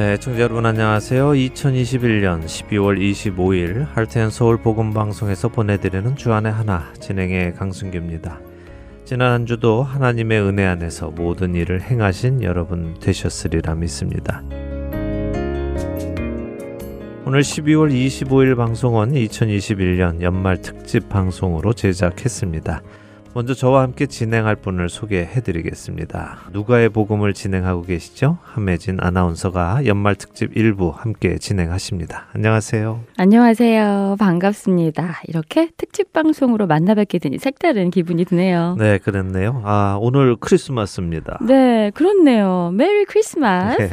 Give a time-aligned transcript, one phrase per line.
[0.00, 1.32] 네, 청자 여러분 안녕하세요.
[1.32, 8.40] 2021년 12월 25일 할텐 서울 복음 방송에서 보내드리는 주안의 하나 진행의 강승규입니다.
[9.04, 14.42] 지난 한 주도 하나님의 은혜 안에서 모든 일을 행하신 여러분 되셨으리라 믿습니다.
[17.26, 22.82] 오늘 12월 25일 방송은 2021년 연말 특집 방송으로 제작했습니다.
[23.32, 26.38] 먼저 저와 함께 진행할 분을 소개해 드리겠습니다.
[26.52, 28.38] 누가의 복음을 진행하고 계시죠?
[28.42, 32.26] 함혜진 아나운서가 연말 특집 1부 함께 진행하십니다.
[32.32, 33.00] 안녕하세요.
[33.16, 34.16] 안녕하세요.
[34.18, 35.20] 반갑습니다.
[35.28, 38.74] 이렇게 특집 방송으로 만나 뵙게 되니 색다른 기분이 드네요.
[38.76, 39.62] 네, 그랬네요.
[39.64, 41.38] 아, 오늘 크리스마스입니다.
[41.46, 42.72] 네, 그렇네요.
[42.74, 43.80] 메리 크리스마스.
[43.80, 43.90] 네,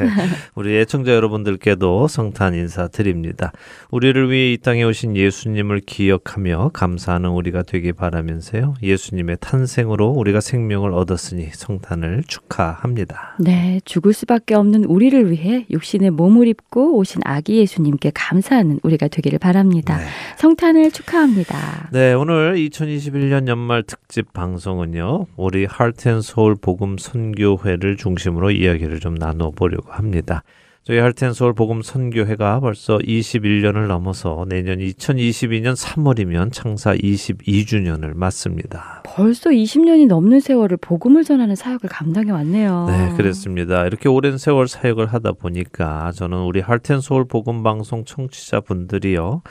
[0.56, 3.52] 우리 애청자 여러분들께도 성탄 인사 드립니다.
[3.92, 8.74] 우리를 위해 이 땅에 오신 예수님을 기억하며 감사하는 우리가 되기 바라면서요.
[8.82, 13.36] 예수님 예수님의 탄생으로 우리가 생명을 얻었으니 성탄을 축하합니다.
[13.40, 19.38] 네, 죽을 수밖에 없는 우리를 위해 육신의 몸을 입고 오신 아기 예수님께 감사하는 우리가 되기를
[19.40, 19.98] 바랍니다.
[19.98, 20.06] 네.
[20.38, 21.90] 성탄을 축하합니다.
[21.92, 25.28] 네, 오늘 2021년 연말 특집 방송은요.
[25.36, 30.44] 우리 하트앤소울 복음 선교회를 중심으로 이야기를 좀 나눠 보려고 합니다.
[30.88, 39.04] 저희 할텐 서울 복음 선교회가 벌써 21년을 넘어서 내년 2022년 3월이면 창사 22주년을 맞습니다.
[39.04, 42.86] 벌써 20년이 넘는 세월을 복음을 전하는 사역을 감당해 왔네요.
[42.88, 43.86] 네, 그렇습니다.
[43.86, 49.42] 이렇게 오랜 세월 사역을 하다 보니까 저는 우리 할텐 서울 복음 방송 청취자분들이요.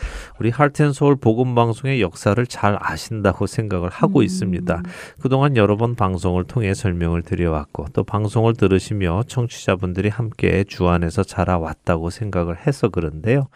[0.40, 4.24] 우리 할텐 서울 복음 방송의 역사를 잘 아신다고 생각을 하고 음.
[4.24, 4.82] 있습니다.
[5.20, 12.10] 그동안 여러 번 방송을 통해 설명을 드려왔고 또 방송을 들으시며 청취자분들이 함께 주 안에서 자라왔다고
[12.10, 13.48] 생각을 해서 그런데요.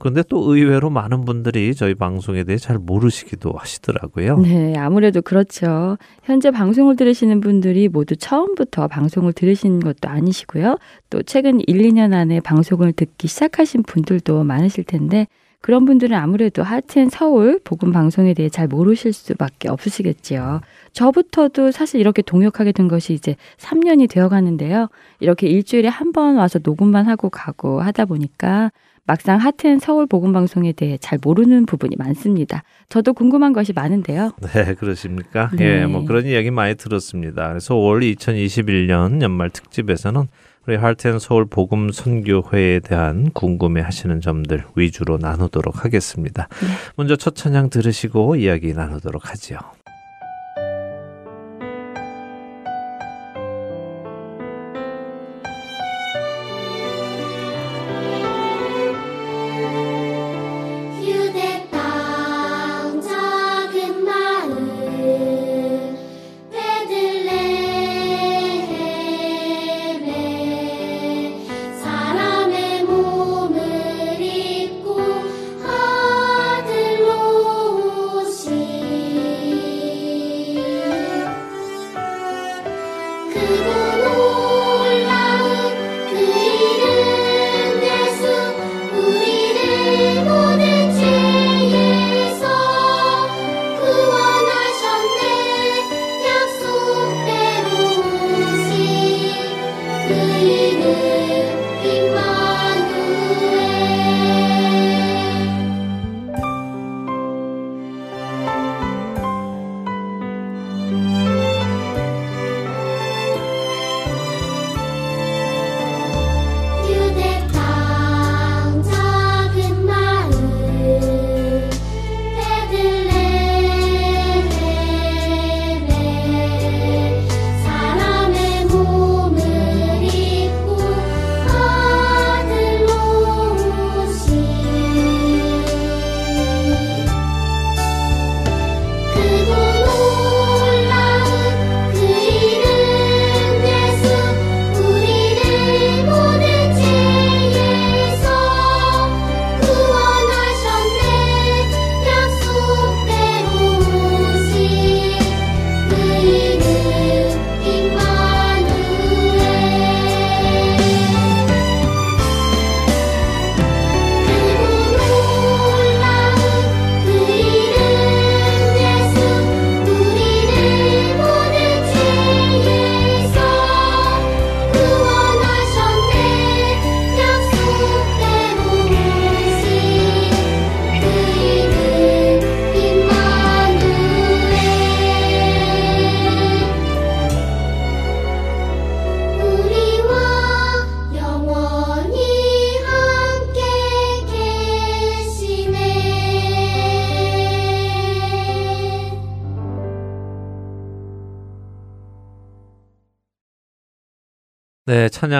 [0.00, 4.38] 그런데 또 의외로 많은 분들이 저희 방송에 대해 잘 모르시기도 하시더라고요.
[4.38, 5.98] 네, 아무래도 그렇죠.
[6.22, 10.78] 현재 방송을 들으시는 분들이 모두 처음부터 방송을 들으신 것도 아니시고요.
[11.10, 15.26] 또 최근 1, 2년 안에 방송을 듣기 시작하신 분들도 많으실 텐데
[15.62, 20.60] 그런 분들은 아무래도 하트앤 서울 복음 방송에 대해 잘 모르실 수밖에 없으시겠지요.
[20.92, 24.88] 저부터도 사실 이렇게 동역하게 된 것이 이제 3년이 되어 가는데요.
[25.20, 28.72] 이렇게 일주일에 한 번 와서 녹음만 하고 가고 하다 보니까
[29.06, 32.62] 막상 하트앤 서울 복음 방송에 대해 잘 모르는 부분이 많습니다.
[32.88, 34.32] 저도 궁금한 것이 많은데요.
[34.54, 35.50] 네, 그러십니까?
[35.56, 35.82] 네.
[35.82, 37.48] 예, 뭐 그런 이야기 많이 들었습니다.
[37.48, 40.26] 그래서 올 2021년 연말 특집에서는
[40.66, 46.48] 우리 할텐 서울 복음 선교회에 대한 궁금해 하시는 점들 위주로 나누도록 하겠습니다.
[46.60, 46.68] 네.
[46.96, 49.58] 먼저 첫 찬양 들으시고 이야기 나누도록 하지요.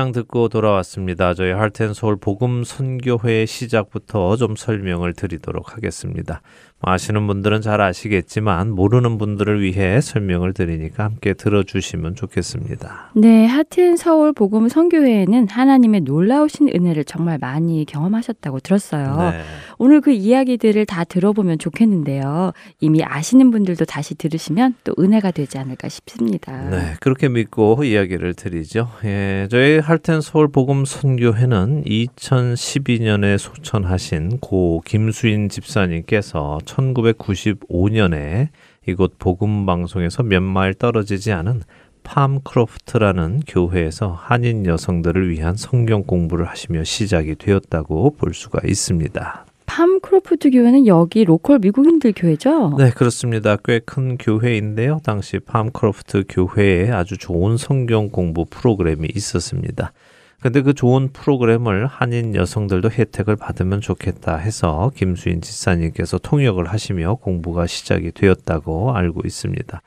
[0.00, 1.34] 찬양 듣고 돌아왔습니다.
[1.34, 6.40] 저희 할텐서울 복음 선교회 시작부터 좀 설명을 드리도록 하겠습니다.
[6.82, 13.10] 아시는 분들은 잘 아시겠지만 모르는 분들을 위해 설명을 드리니까 함께 들어주시면 좋겠습니다.
[13.14, 19.32] 네, 하튼 서울 복음 선교회에는 하나님의 놀라우신 은혜를 정말 많이 경험하셨다고 들었어요.
[19.32, 19.42] 네.
[19.82, 22.52] 오늘 그 이야기들을 다 들어보면 좋겠는데요.
[22.80, 26.68] 이미 아시는 분들도 다시 들으시면 또 은혜가 되지 않을까 싶습니다.
[26.68, 28.90] 네, 그렇게 믿고 이야기를 드리죠.
[29.06, 38.48] 예, 저희 Heart and Soul 복음 선교회는 2012년에 소천하신 고 김수인 집사님께서 1995년에
[38.86, 41.62] 이곳 복음 방송에서 몇 마일 떨어지지 않은
[42.02, 49.46] 팜크로프트라는 교회에서 한인 여성들을 위한 성경 공부를 하시며 시작이 되었다고 볼 수가 있습니다.
[49.72, 52.74] 팜 크로프트 교회는 여기 local 미국인들 교회죠?
[52.76, 53.54] 네, 그렇습니다.
[53.54, 54.98] 꽤 큰 교회인데요.
[55.04, 59.92] 당시 팜 크로프트 교회에 아주 좋은 성경 공부 프로그램이 있었습니다.
[60.40, 67.68] 근데 그 좋은 프로그램을 한인 여성들도 혜택을 받으면 좋겠다 해서 김수인 지사님께서 통역을 하시며 공부가
[67.68, 69.82] 시작이 되었다고 알고 있습니다.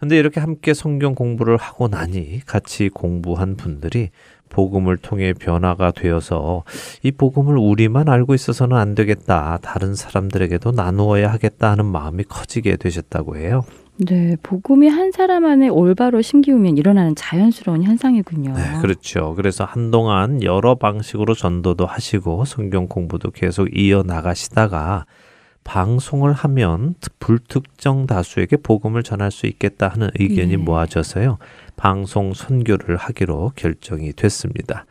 [0.00, 4.10] 근데 이렇게 함께 성경 공부를 하고 나니 같이 공부한 분들이
[4.52, 6.62] 복음을 통해 변화가 되어서
[7.02, 9.58] 이 복음을 우리만 알고 있어서는 안 되겠다.
[9.62, 13.64] 다른 사람들에게도 나누어야 하겠다 하는 마음이 커지게 되셨다고 해요.
[13.96, 18.54] 네, 복음이 한 사람 안에 올바로 심기우면 일어나는 자연스러운 현상이군요.
[18.54, 19.34] 네, 그렇죠.
[19.34, 25.06] 그래서 한동안 여러 방식으로 전도도 하시고 성경 공부도 계속 이어 나가시다가
[25.64, 30.56] 방송을 하면 불특정 다수에게 복음을 전할 수 있겠다 하는 의견이 네.
[30.56, 31.38] 모아져서요.
[31.76, 34.84] 방송 선교를 하기로 결정이 됐습니다.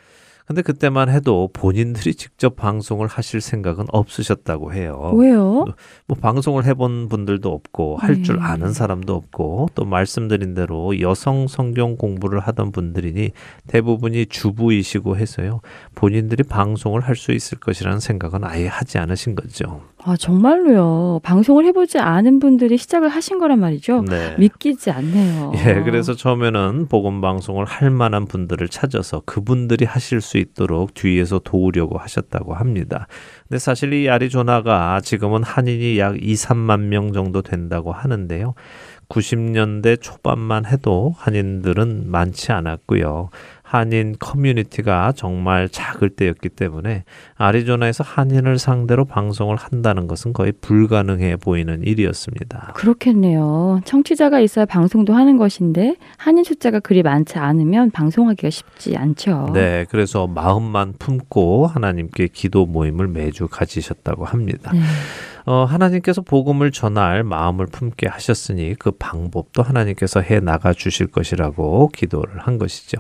[0.48, 5.14] 근데 그때만 해도 본인들이 직접 방송을 하실 생각은 없으셨다고 해요.
[5.16, 5.66] 왜요?
[6.08, 8.42] 뭐 방송을 해본 분들도 없고 할줄 네.
[8.42, 13.32] 아는 사람도 없고 또 말씀드린 대로 여성 성경 공부를 하던 분들이니
[13.68, 15.62] 대부분이 주부이시고 해서요.
[15.96, 19.84] 본인들이 방송을 할 수 있을 것이라는 생각은 아예 하지 않으신 거죠.
[20.04, 21.20] 아, 정말로요.
[21.24, 24.04] 방송을 해보지 않은 분들이 시작을 하신 거란 말이죠.
[24.10, 24.36] 네.
[24.38, 25.54] 믿기지 않네요.
[25.66, 31.98] 예, 그래서 처음에는 복음 방송을 할 만한 분들을 찾아서 그분들이 하실 수 있도록 뒤에서 도우려고
[31.98, 33.08] 하셨다고 합니다.
[33.48, 38.56] 근데 사실 이 아리조나가 지금은 한인이 약 2, 3만 명 정도 된다고 하는데요.
[39.10, 43.30] 90년대 초반만 해도 한인들은 많지 않았고요.
[43.72, 51.82] 한인 커뮤니티가 정말 작을 때였기 때문에 아리조나에서 한인을 상대로 방송을 한다는 것은 거의 불가능해 보이는
[51.82, 52.74] 일이었습니다.
[52.76, 53.80] 그렇겠네요.
[53.86, 59.52] 청취자가 있어야 방송도 하는 것인데 한인 숫자가 그리 많지 않으면 방송하기가 쉽지 않죠.
[59.54, 64.74] 네, 그래서 마음만 품고 하나님께 기도 모임을 매주 가지셨다고 합니다.
[64.74, 64.82] 네.
[65.46, 72.40] 어, 하나님께서 복음을 전할 마음을 품게 하셨으니 그 방법도 하나님께서 해 나가 주실 것이라고 기도를
[72.40, 72.98] 한 것이죠.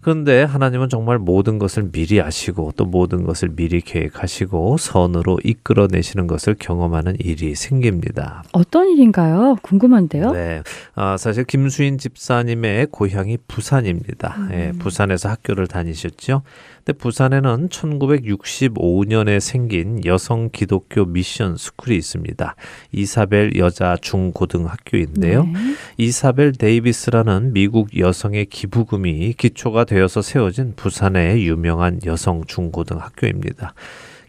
[0.00, 6.56] 그런데 하나님은 정말 모든 것을 미리 아시고 또 모든 것을 미리 계획하시고 선으로 이끌어내시는 것을
[6.58, 8.42] 경험하는 일이 생깁니다.
[8.52, 9.56] 어떤 일인가요?
[9.62, 10.32] 궁금한데요.
[10.32, 10.62] 네,
[10.94, 14.36] 아, 사실 김수인 집사님의 고향이 부산입니다.
[14.38, 14.48] 음.
[14.52, 16.42] 예, 부산에서 학교를 다니셨죠.
[16.84, 22.54] 근데 부산에는 1965년에 생긴 여성 기독교 미션 스쿨이 있습니다.
[22.92, 25.44] 이사벨 여자 중고등학교인데요.
[25.44, 25.52] 네.
[25.98, 33.74] 이사벨 데이비스라는 미국 여성의 기부금이 기초가 되어서 세워진 부산의 유명한 여성 중고등학교입니다.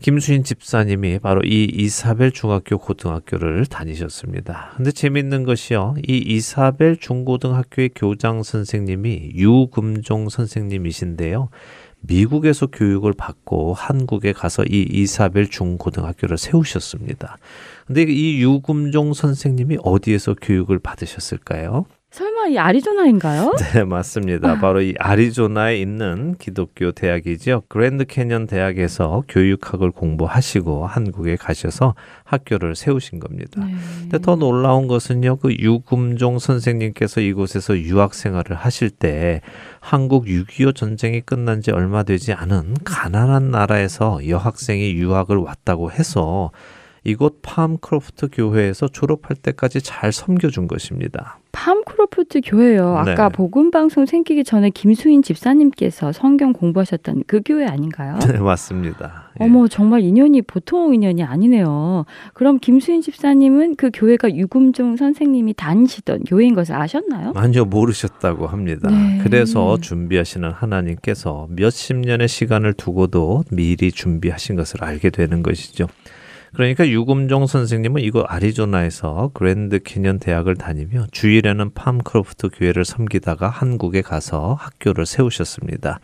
[0.02, 4.74] 김수인 집사님이 바로 이 이사벨 중학교 고등학교를 다니셨습니다.
[4.76, 5.94] 근데 재밌는 것이요.
[6.08, 11.50] 이 이사벨 중고등학교의 교장 선생님이 유금종 선생님이신데요.
[12.02, 17.38] 미국에서 교육을 받고 한국에 가서 이 이사벨 중고등학교를 세우셨습니다.
[17.86, 21.86] 근데 이 유금종 선생님이 어디에서 교육을 받으셨을까요?
[22.12, 23.54] 설마 이 아리조나인가요?
[23.74, 24.52] 네, 맞습니다.
[24.52, 24.60] 아.
[24.60, 27.64] 바로 이 아리조나에 있는 기독교 대학이죠.
[27.70, 33.64] 그랜드 캐년 대학에서 교육학을 공부하시고 한국에 가셔서 학교를 세우신 겁니다.
[33.64, 33.74] 네.
[34.02, 35.38] 근데 더 놀라운 것은요.
[35.38, 39.40] 그 유금종 선생님께서 이곳에서 유학 생활을 하실 때
[39.80, 46.52] 한국 6.25 전쟁이 끝난 지 얼마 되지 않은 가난한 나라에서 여학생이 유학을 왔다고 해서
[47.04, 51.40] 이곳 팜크로프트 교회에서 졸업할 때까지 잘 섬겨준 것입니다.
[51.52, 52.96] 팜크로프트 교회요.
[52.96, 53.36] 아까 네.
[53.36, 58.20] 복음 방송 생기기 전에 김수인 집사님께서 성경 공부하셨던 그 교회 아닌가요?
[58.20, 59.32] 네, 맞습니다.
[59.40, 59.44] 예.
[59.44, 62.06] 어머, 정말 인연이 보통 인연이 아니네요.
[62.34, 67.34] 그럼 김수인 집사님은 그 교회가 유금종 선생님이 다니시던 교회인 것을 아셨나요?
[67.36, 68.90] 아니요, 모르셨다고 합니다.
[68.92, 69.20] 네.
[69.24, 75.88] 그래서 준비하시는 하나님께서 몇십 년의 시간을 두고도 미리 준비하신 것을 알게 되는 것이죠.
[76.54, 84.56] 그러니까 유금종 선생님은 이곳 아리조나에서 그랜드 캐년 대학을 다니며 주일에는 팜크로프트 교회를 섬기다가 한국에 가서
[84.60, 86.02] 학교를 세우셨습니다.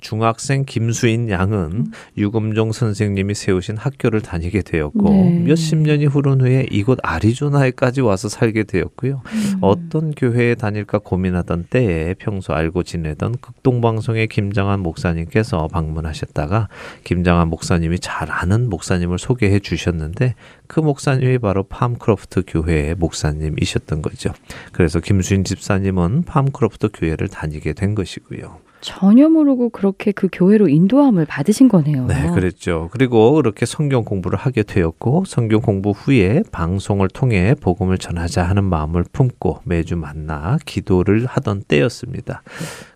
[0.00, 5.40] 중학생 김수인 양은 유금종 선생님이 세우신 학교를 다니게 되었고 네.
[5.40, 9.22] 몇십 년이 흐른 후에 이곳 아리조나에까지 와서 살게 되었고요.
[9.24, 9.58] 음.
[9.60, 16.68] 어떤 교회에 다닐까 고민하던 때에 평소 알고 지내던 극동방송의 김장한 목사님께서 방문하셨다가
[17.02, 20.34] 김장한 목사님이 잘 아는 목사님을 소개해 주셨는데
[20.68, 24.32] 그 목사님이 바로 팜크로프트 교회의 목사님이셨던 거죠.
[24.72, 28.67] 그래서 김수인 집사님은 팜크로프트 교회를 다니게 된 것이고요.
[28.80, 32.06] 전혀 모르고 그렇게 그 교회로 인도함을 받으신 거네요.
[32.06, 32.88] 네, 그랬죠.
[32.92, 39.04] 그리고 그렇게 성경 공부를 하게 되었고 성경 공부 후에 방송을 통해 복음을 전하자 하는 마음을
[39.12, 42.42] 품고 매주 만나 기도를 하던 때였습니다.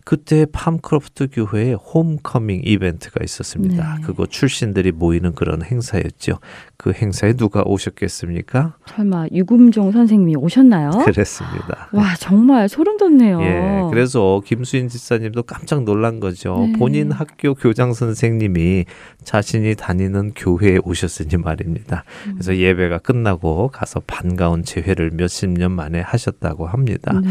[0.04, 3.96] 그때 팜크로프트 교회에 홈커밍 이벤트가 있었습니다.
[3.96, 4.02] 네.
[4.02, 6.38] 그거 출신들이 모이는 그런 행사였죠.
[6.76, 8.76] 그 행사에 누가 오셨겠습니까?
[8.86, 10.90] 설마 유금종 선생님이 오셨나요?
[11.06, 11.88] 그랬습니다.
[11.92, 13.40] 와 정말 소름 돋네요.
[13.42, 16.56] 예, 그래서 김수인 집사님도 깜짝 놀란 거죠.
[16.58, 16.72] 네.
[16.78, 18.86] 본인 학교 교장 선생님이
[19.22, 22.02] 자신이 다니는 교회에 오셨으니 말입니다.
[22.26, 22.32] 음.
[22.34, 27.20] 그래서 예배가 끝나고 가서 반가운 재회를 몇십 년 만에 하셨다고 합니다.
[27.22, 27.28] 네.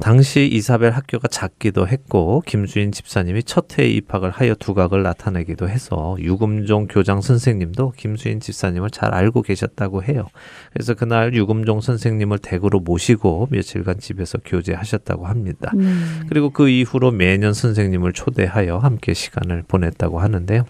[0.00, 2.11] 당시 이사벨 학교가 작기도 했고
[2.44, 9.14] 김수인 집사님이 첫 해에 입학을 하여 두각을 나타내기도 해서 유금종 교장 선생님도 김수인 집사님을 잘
[9.14, 10.28] 알고 계셨다고 해요.
[10.72, 15.72] 그래서 그날 유금종 선생님을 댁으로 모시고 며칠간 집에서 교제하셨다고 합니다.
[15.74, 15.86] 네.
[16.28, 20.66] 그리고 그 이후로 매년 선생님을 초대하여 함께 시간을 보냈다고 하는데요.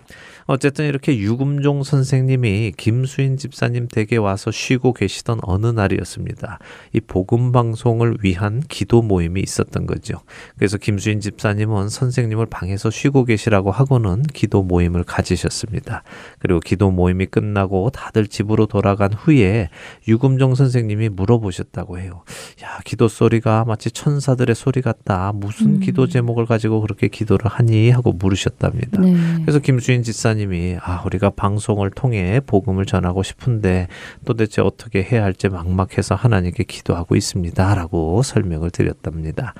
[0.46, 6.58] 어쨌든 이렇게 유금종 선생님이 김수인 집사님 댁에 와서 쉬고 계시던 어느 날이었습니다.
[6.92, 10.20] 이 복음 방송을 위한 기도 모임이 있었던 거죠.
[10.56, 16.02] 그래서 김수인 집사님은 선생님을 방에서 쉬고 계시라고 하고는 기도 모임을 가지셨습니다.
[16.38, 19.68] 그리고 기도 모임이 끝나고 다들 집으로 돌아간 후에
[20.08, 22.24] 유금종 선생님이 물어보셨다고 해요.
[22.62, 25.32] 야, 기도 소리가 마치 천사들의 소리 같다.
[25.32, 25.80] 무슨 음.
[25.80, 27.90] 기도 제목을 가지고 그렇게 기도를 하니?
[27.90, 29.00] 하고 물으셨답니다.
[29.00, 29.14] 네.
[29.42, 33.88] 그래서 김수인 집사 님이 아 우리가 방송을 통해 복음을 전하고 싶은데
[34.24, 39.54] 도대체 어떻게 해야 할지 막막해서 하나님께 기도하고 있습니다라고 설명을 드렸답니다.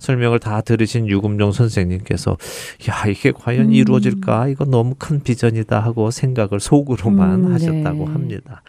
[0.00, 2.36] 설명을 다 들으신 유금종 선생님께서
[2.88, 3.72] 야 이게 과연 음.
[3.72, 8.12] 이루어질까 이거 너무 큰 비전이다 하고 생각을 속으로만 음, 하셨다고 네.
[8.12, 8.62] 합니다.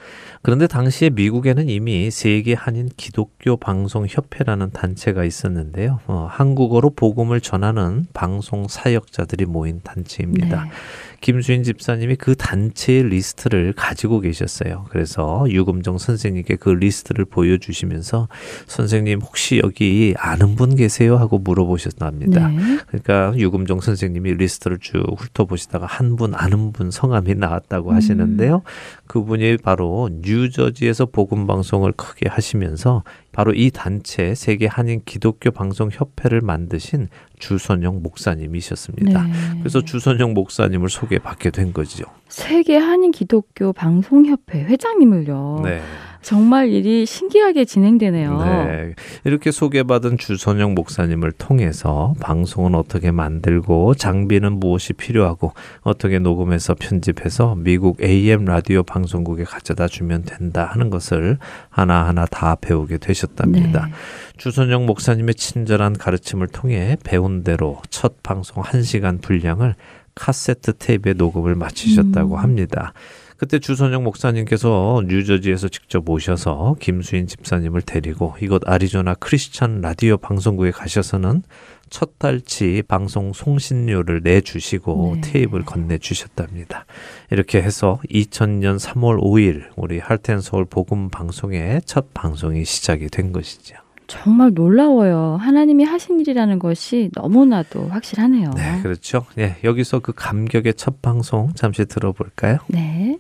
[0.44, 6.00] 그런데 당시에 미국에는 이미 세계 한인 기독교 방송 협회라는 단체가 있었는데요.
[6.08, 10.64] 어, 한국어로 복음을 전하는 방송 사역자들이 모인 단체입니다.
[10.66, 10.72] 네.
[11.22, 14.86] 김수인 집사님이 그 단체의 리스트를 가지고 계셨어요.
[14.90, 18.28] 그래서 유금정 선생님께 그 리스트를 보여주시면서
[18.68, 21.18] 선생님 혹시 여기 아는 분 계세요?
[21.18, 22.48] 하고 물어보셨답니다.
[22.50, 22.58] 네.
[22.88, 28.64] 그러니까 유금정 선생님이 리스트를 쭉 훑어보시다가 한 분 아는 분 성함이 나왔다고 하시는데요.
[29.08, 36.42] 그분이 바로 뉴저지에서 복음 방송을 크게 하시면서 바로 이 단체 세계 한인 기독교 방송 협회를
[36.42, 37.08] 만드신
[37.40, 39.24] 주선영 목사님이셨습니다.
[39.24, 39.32] 네.
[39.60, 42.06] 그래서 주선영 목사님을 소개받게 된 거죠.
[42.28, 45.62] 세계 한인 기독교 방송 협회 회장님을요.
[45.64, 45.82] 네.
[46.22, 48.44] 정말 일이 신기하게 진행되네요.
[48.44, 48.94] 네.
[49.24, 58.02] 이렇게 소개받은 주선영 목사님을 통해서 방송은 어떻게 만들고 장비는 무엇이 필요하고 어떻게 녹음해서 편집해서 미국
[58.02, 61.38] AM 라디오 방송국에 가져다 주면 된다 하는 것을
[61.70, 63.86] 하나하나 다 배우게 되셨답니다.
[63.88, 63.92] 네.
[64.38, 69.76] 주선영 목사님의 친절한 가르침을 통해 배운 대로 첫 방송 1시간 분량을
[70.16, 72.40] 카세트 테이프에 녹음을 마치셨다고 음.
[72.40, 72.94] 합니다.
[73.42, 81.42] 그때 주선영 목사님께서 뉴저지에서 직접 오셔서 김수인 집사님을 데리고 이곳 아리조나 크리스찬 라디오 방송국에 가셔서는
[81.90, 85.22] 첫 달치 방송 송신료를 내주시고 네.
[85.22, 86.86] 테이프를 건네주셨답니다.
[87.32, 93.76] 이렇게 해서 2000년 3월 5일 우리 할텐 서울 복음 방송의 첫 방송이 시작이 된 것이죠.
[94.12, 95.38] 정말 놀라워요.
[95.40, 98.52] 하나님이 하신 일이라는 것이 너무나도 확실하네요.
[98.58, 99.26] 네, 그렇죠.
[99.38, 102.58] 예, 여기서 그 감격의 첫 방송 잠시 들어볼까요?
[102.68, 103.18] 네.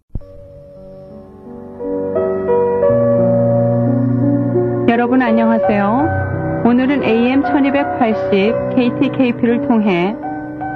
[4.90, 6.64] 여러분 안녕하세요.
[6.66, 10.14] 오늘은 AM 1280 KTKP를 통해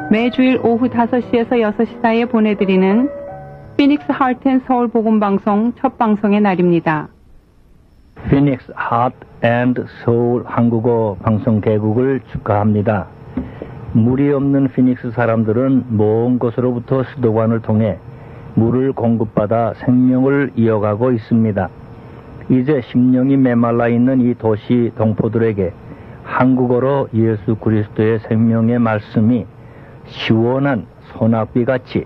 [0.10, 3.10] 매주일 오후 5시에서 6시 사이에 보내드리는
[3.76, 7.10] 피닉스 하트앤 서울 복음 방송 첫 방송의 날입니다.
[8.30, 13.06] 피닉스 Heart and Soul 한국어 방송 개국을 축하합니다.
[13.94, 18.00] 물이 없는 피닉스 사람들은 먼 곳으로부터 수도관을 통해
[18.56, 21.70] 물을 공급받아 생명을 이어가고 있습니다.
[22.50, 25.72] 이제 심령이 메말라 있는 이 도시 동포들에게
[26.24, 29.46] 한국어로 예수 그리스도의 생명의 말씀이
[30.08, 32.06] 시원한 소낙비 같이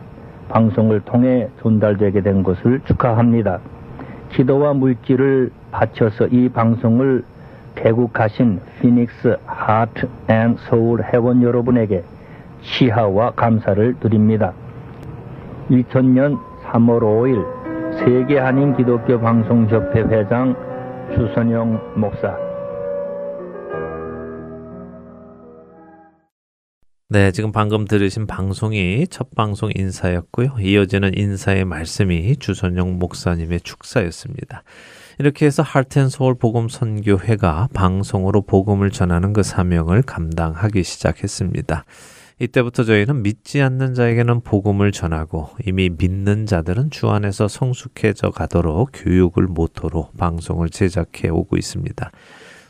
[0.50, 3.62] 방송을 통해 전달되게 된 것을 축하합니다.
[4.32, 7.24] 기도와 물질을 바쳐서 이 방송을
[7.82, 12.04] 개국하신 피닉스 Heart and Soul 회원 여러분에게
[12.62, 14.54] 치하와 감사를 드립니다.
[15.70, 17.60] 2000년 3월 5일
[18.00, 20.56] 세계 한인 기독교 방송협회 회장
[21.16, 22.38] 주선영 목사
[27.12, 30.58] 네, 지금 방금 들으신 방송이 첫 방송 인사였고요.
[30.60, 34.62] 이어지는 인사의 말씀이 주선영 목사님의 축사였습니다.
[35.20, 41.84] 이렇게 해서 할텐서울 복음 선교회가 방송으로 복음을 전하는 그 사명을 감당하기 시작했습니다.
[42.40, 49.48] 이때부터 저희는 믿지 않는 자에게는 복음을 전하고 이미 믿는 자들은 주 안에서 성숙해져 가도록 교육을
[49.48, 52.12] 모토로 방송을 제작해 오고 있습니다.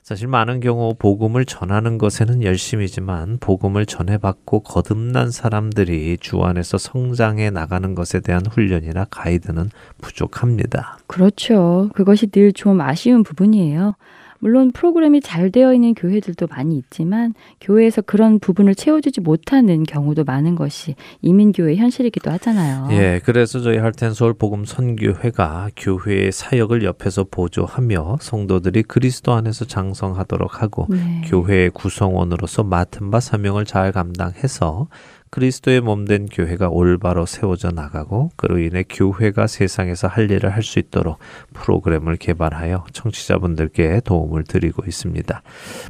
[0.10, 7.94] 사실 많은 경우 복음을 전하는 것에는 열심이지만 복음을 전해받고 거듭난 사람들이 주 안에서 성장해 나가는
[7.94, 9.70] 것에 대한 훈련이나 가이드는
[10.02, 10.98] 부족합니다.
[11.06, 11.92] 그렇죠.
[11.94, 13.94] 그것이 늘 좀 아쉬운 부분이에요.
[14.40, 20.56] 물론 프로그램이 잘 되어 있는 교회들도 많이 있지만 교회에서 그런 부분을 채워주지 못하는 경우도 많은
[20.56, 22.88] 것이 이민교회 현실이기도 하잖아요.
[22.92, 30.62] 예, 그래서 저희 할텐 서울 복음 선교회가 교회의 사역을 옆에서 보조하며 성도들이 그리스도 안에서 장성하도록
[30.62, 31.22] 하고 네.
[31.26, 34.88] 교회의 구성원으로서 맡은 바 사명을 잘 감당해서
[35.30, 41.18] 그리스도의 몸된 교회가 올바로 세워져 나가고 그로 인해 교회가 세상에서 할 일을 할 수 있도록
[41.54, 45.42] 프로그램을 개발하여 청취자분들께 도움을 드리고 있습니다.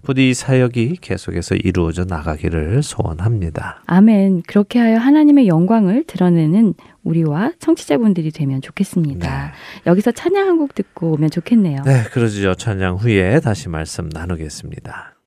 [0.03, 3.81] 부디 이 사역이 계속해서 이루어져 나가기를 소원합니다.
[3.88, 4.43] 아멘.
[4.48, 9.51] 그렇게 하여 하나님의 영광을 드러내는 우리와 청취자분들이 되면 좋겠습니다.
[9.88, 11.83] 여기서 찬양 한 곡 듣고 오면 좋겠네요.
[11.85, 12.53] 네, 그러죠.
[12.53, 15.19] 찬양 후에 다시 말씀 나누겠습니다.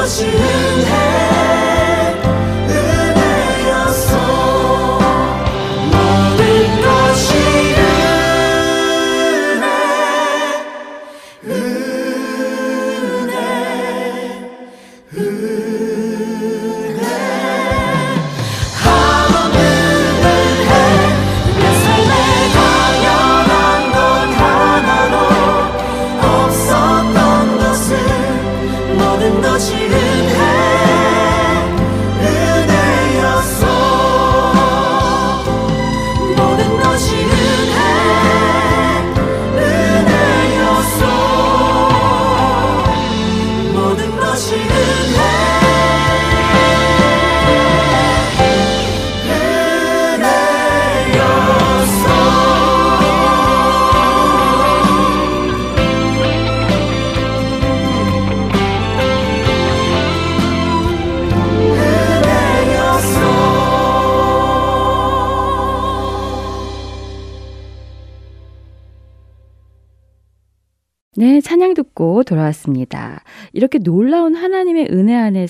[0.00, 1.39] 것이 은혜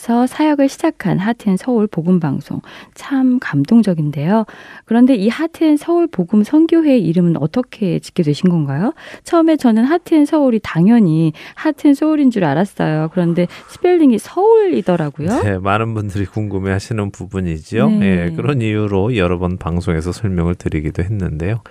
[0.00, 2.60] 안에서 사역을 시작한 Heart and Seoul 복음 방송
[2.94, 4.46] 참 감동적인데요.
[4.86, 8.94] 그런데 이 Heart and Seoul 복음 선교회의 이름은 어떻게 짓게 되신 건가요?
[9.24, 13.10] 처음에 저는 Heart and Seoul이 당연히 Heart and Soul인 줄 알았어요.
[13.12, 15.42] 그런데 스펠링이 Seoul이더라고요.
[15.42, 17.90] 네, 많은 분들이 궁금해하시는 부분이지요.
[17.90, 18.06] 네.
[18.06, 21.62] 예, 그런 이유로 여러 번 방송에서 설명을 드리기도 했는데요.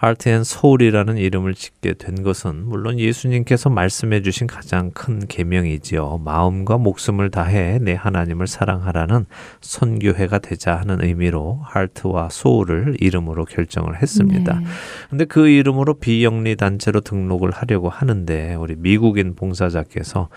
[0.00, 6.20] Heart and Seoul이라는 이름을 짓게 된 것은 물론 예수님께서 말씀해 주신 가장 큰 계명이지요.
[6.24, 9.26] 마음과 목숨을 다해 내 하나님을 사랑하라는
[9.60, 14.60] 선교회가 되자 하는 의미로 Heart와 Soul을 이름으로 결정을 했습니다.
[14.60, 14.66] 네.
[15.10, 20.28] 근데 그 이름으로 비영리 단체로 등록을 하려고 하는데 우리 미국인 봉사자께서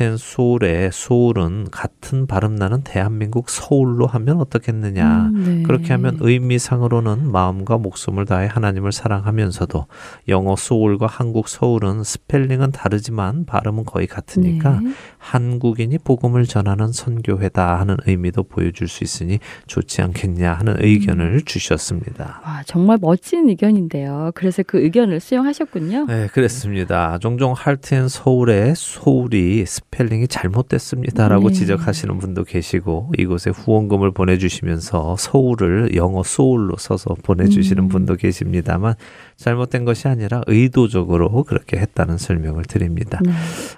[0.00, 5.30] and Soul의 Soul은 같은 발음 나는 대한민국 서울로 하면 어떻겠느냐.
[5.34, 5.62] 음, 네.
[5.62, 9.86] 그렇게 하면 의미상으로는 마음과 목숨을 다해 하나님을 사랑하면서도
[10.28, 14.90] 영어 Soul과 한국 서울은 스펠링은 다르지만 발음은 거의 같으니까 네.
[15.16, 22.42] 한국인이 복음을 전하는 선교회다 하는 의미도 보여줄 수 있으니 좋지 않겠냐 하는 의견을 주셨습니다.
[22.44, 24.32] 와, 정말 멋진 의견인데요.
[24.34, 26.06] 그래서 그 의견을 수용하셨군요.
[26.06, 27.18] 네, 그렇습니다.
[27.18, 31.54] 종종 Heart and Seoul의 Seoul이 스펠링이 잘못됐습니다라고 네.
[31.54, 37.88] 지적하시는 분도 계시고 이곳에 후원금을 보내주시면서 서울을 영어 Soul로 써서 보내주시는 음.
[37.88, 38.94] 분도 계십니다만
[39.36, 43.20] 잘못된 것이 아니라 의도적으로 그렇게 했다는 설명을 드립니다.
[43.24, 43.32] 네.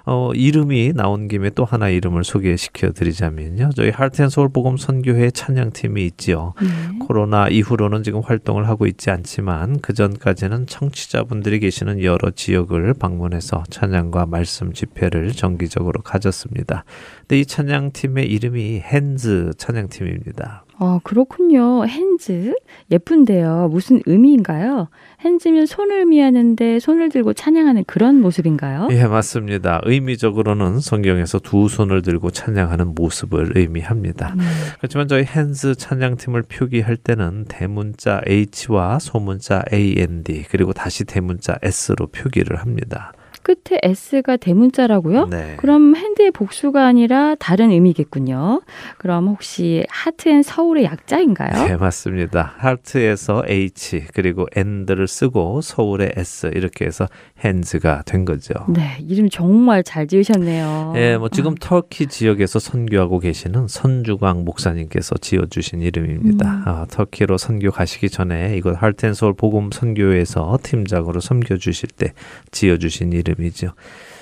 [0.05, 3.71] 어, 이름이 나온 김에 또 하나 이름을 소개시켜 드리자면요.
[3.75, 6.53] 저희 할트앤서울 복음 선교회 찬양팀이 있지요.
[6.61, 6.67] 네.
[7.05, 14.27] 코로나 이후로는 지금 활동을 하고 있지 않지만 그 전까지는 청취자분들이 계시는 여러 지역을 방문해서 찬양과
[14.27, 16.85] 말씀 집회를 정기 적으로 가졌습니다.
[17.21, 20.63] 근데 이 찬양팀의 이름이 핸즈 찬양팀입니다.
[20.77, 21.85] 어, 그렇군요.
[21.85, 22.53] 핸즈.
[22.91, 23.69] 예쁜데요.
[23.71, 24.89] 무슨 의미인가요?
[25.21, 28.89] 핸즈면 손을 의미하는데 손을 들고 찬양하는 그런 모습인가요?
[28.91, 29.81] 예, 맞습니다.
[29.83, 34.35] 의미적으로는 성경에서 두 손을 들고 찬양하는 모습을 의미합니다.
[34.35, 34.43] 네.
[34.77, 42.57] 그렇지만 저희 핸즈 찬양팀을 표기할 때는 대문자 H와 소문자 AND 그리고 다시 대문자 S로 표기를
[42.57, 43.13] 합니다.
[43.45, 45.27] 끝에 S가 대문자라고요?
[45.27, 45.53] 네.
[45.57, 48.61] 그럼 핸드의 복수가 아니라 다른 의미겠군요.
[48.97, 51.67] 그럼 혹시 하트앤 서울의 약자인가요?
[51.67, 52.55] 네, 맞습니다.
[52.57, 57.07] 하트에서 H 그리고 and를 쓰고 서울의 S 이렇게 해서
[57.41, 58.55] 핸즈가 된 거죠.
[58.67, 60.93] 네, 이름 정말 잘 지으셨네요.
[60.95, 66.51] 예, 뭐 지금 터키 지역에서 선교하고 계시는 선주광 목사님께서 지어 주신 이름입니다.
[66.51, 66.63] 음.
[66.65, 72.13] 아, 터키로 선교 가시기 전에 이곳 할텐서울 복음 선교회에서 팀장으로 섬겨 주실 때
[72.49, 73.73] 지어 주신 이름 이죠.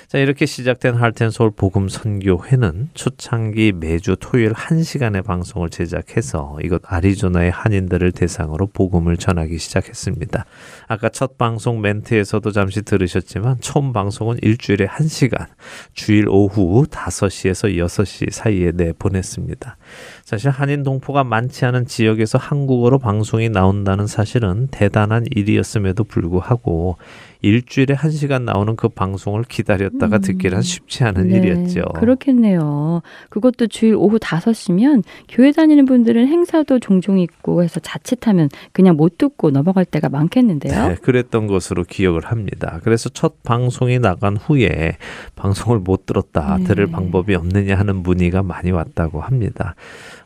[0.08, 8.12] 자, 이렇게 시작된 할텐서울 복음 선교회는 초창기 매주 토요일 1시간의 방송을 제작해서 이곳 아리조나의 한인들을
[8.12, 10.44] 대상으로 복음을 전하기 시작했습니다.
[10.86, 15.46] 아까 첫 방송 멘트에서도 잠시 들으셨지만 처음 방송은 일주일에 1시간,
[15.94, 19.76] 주일 오후 5시에서 6시 사이에 내보냈습니다.
[20.24, 26.96] 사실 한인 동포가 많지 않은 지역에서 한국어로 방송이 나온다는 사실은 대단한 일이었음에도 불구하고
[27.42, 30.20] 일주일에 한 시간 나오는 그 방송을 기다렸다가 음.
[30.22, 31.82] 듣기란 쉽지 않은 네, 일이었죠.
[31.94, 33.02] 그렇겠네요.
[33.28, 39.50] 그것도 주일 오후 5시면 교회 다니는 분들은 행사도 종종 있고 해서 자칫하면 그냥 못 듣고
[39.50, 40.88] 넘어갈 때가 많겠는데요.
[40.88, 42.80] 네, 그랬던 것으로 기억을 합니다.
[42.82, 44.96] 그래서 첫 방송이 나간 후에
[45.36, 46.64] 방송을 못 들었다, 네.
[46.64, 49.74] 들을 방법이 없느냐 하는 문의가 많이 왔다고 합니다.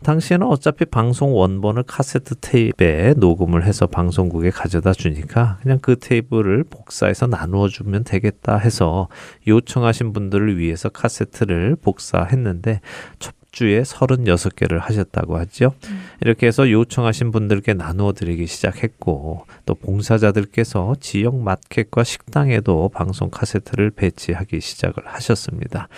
[0.03, 7.27] 당시에는 어차피 방송 원본을 카세트 테이프에 녹음을 해서 방송국에 가져다 주니까 그냥 그 테이프를 복사해서
[7.27, 9.09] 나누어 주면 되겠다 해서
[9.47, 12.81] 요청하신 분들을 위해서 카세트를 복사했는데
[13.19, 15.73] 첫 주에 36개를 하셨다고 하죠.
[16.21, 24.61] 이렇게 해서 요청하신 분들께 나누어 드리기 시작했고 또 봉사자들께서 지역 마켓과 식당에도 방송 카세트를 배치하기
[24.61, 25.89] 시작을 하셨습니다.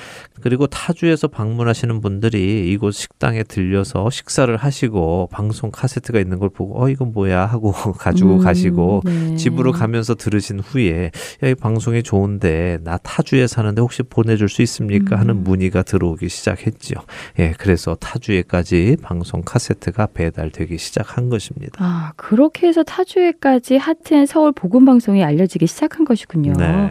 [0.41, 6.89] 그리고 타주에서 방문하시는 분들이 이곳 식당에 들려서 식사를 하시고 방송 카세트가 있는 걸 보고 어
[6.89, 9.37] 이건 뭐야 하고 가지고 음, 가시고 네.
[9.37, 11.11] 집으로 가면서 들으신 후에
[11.43, 15.17] 야, 이 방송이 좋은데 나 타주에 사는데 혹시 보내줄 수 있습니까?
[15.17, 15.21] 음.
[15.21, 16.99] 하는 문의가 들어오기 시작했지요.
[17.41, 21.83] 예, 그래서 타주에까지 방송 카세트가 배달되기 시작한 것입니다.
[21.83, 26.53] 아, 그렇게 해서 타주에까지 하트앤 서울 복음 방송이 알려지기 시작한 것이군요.
[26.53, 26.91] 네.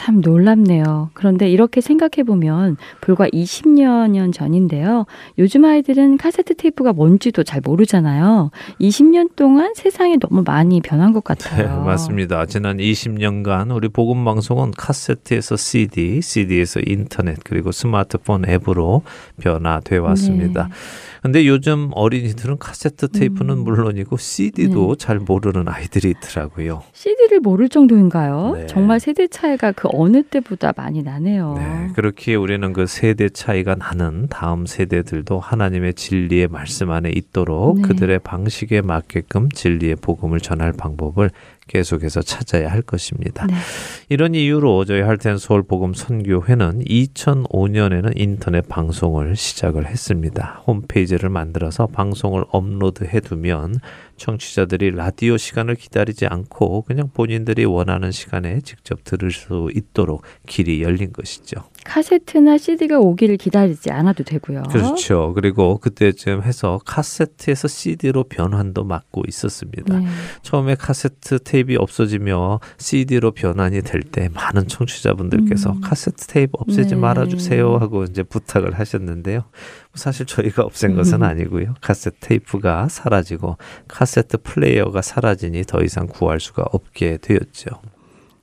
[0.00, 1.10] 참 놀랍네요.
[1.12, 5.04] 그런데 이렇게 생각해 보면 불과 20여 년 전인데요.
[5.36, 8.50] 요즘 아이들은 카세트 테이프가 뭔지도 잘 모르잖아요.
[8.80, 11.82] 20년 동안 세상이 너무 많이 변한 것 네, 같아요.
[11.84, 12.46] 맞습니다.
[12.46, 19.02] 지난 20년간 우리 복음 방송은 카세트에서 CD, CD에서 인터넷 그리고 스마트폰 앱으로
[19.38, 20.68] 변화돼 왔습니다.
[20.68, 20.74] 네.
[21.22, 23.64] 근데 요즘 어린이들은 카세트 테이프는 음.
[23.64, 24.98] 물론이고 CD도 네.
[24.98, 26.82] 잘 모르는 아이들이 있더라고요.
[26.92, 28.54] CD를 모를 정도인가요?
[28.56, 28.66] 네.
[28.66, 31.54] 정말 세대 차이가 그 어느 때보다 많이 나네요.
[31.58, 37.82] 네, 그렇기에 우리는 그 세대 차이가 나는 다음 세대들도 하나님의 진리의 말씀 안에 있도록 네.
[37.82, 41.30] 그들의 방식에 맞게끔 진리의 복음을 전할 방법을
[41.70, 43.46] 계속해서 찾아야 할 것입니다.
[43.46, 43.54] 네.
[44.08, 50.62] 이런 이유로 저희 할텐 서울 복음 선교회는 2005년에는 인터넷 방송을 시작을 했습니다.
[50.66, 53.76] 홈페이지를 만들어서 방송을 업로드해 두면
[54.16, 61.12] 청취자들이 라디오 시간을 기다리지 않고 그냥 본인들이 원하는 시간에 직접 들을 수 있도록 길이 열린
[61.12, 61.69] 것이죠.
[61.84, 64.64] 카세트나 CD가 오기를 기다리지 않아도 되고요.
[64.70, 65.32] 그렇죠.
[65.34, 69.98] 그리고 그때쯤 해서 카세트에서 CD로 변환도 맡고 있었습니다.
[69.98, 70.06] 네.
[70.42, 75.80] 처음에 카세트 테이프가 없어지며 CD로 변환이 될 때 많은 청취자분들께서 음.
[75.80, 77.00] 카세트 테이프 없애지 네.
[77.00, 79.44] 말아주세요 하고 이제 부탁을 하셨는데요.
[79.94, 81.22] 사실 저희가 없앤 것은 음.
[81.22, 81.74] 아니고요.
[81.80, 83.56] 카세트 테이프가 사라지고
[83.88, 87.70] 카세트 플레이어가 사라지니 더 이상 구할 수가 없게 되었죠.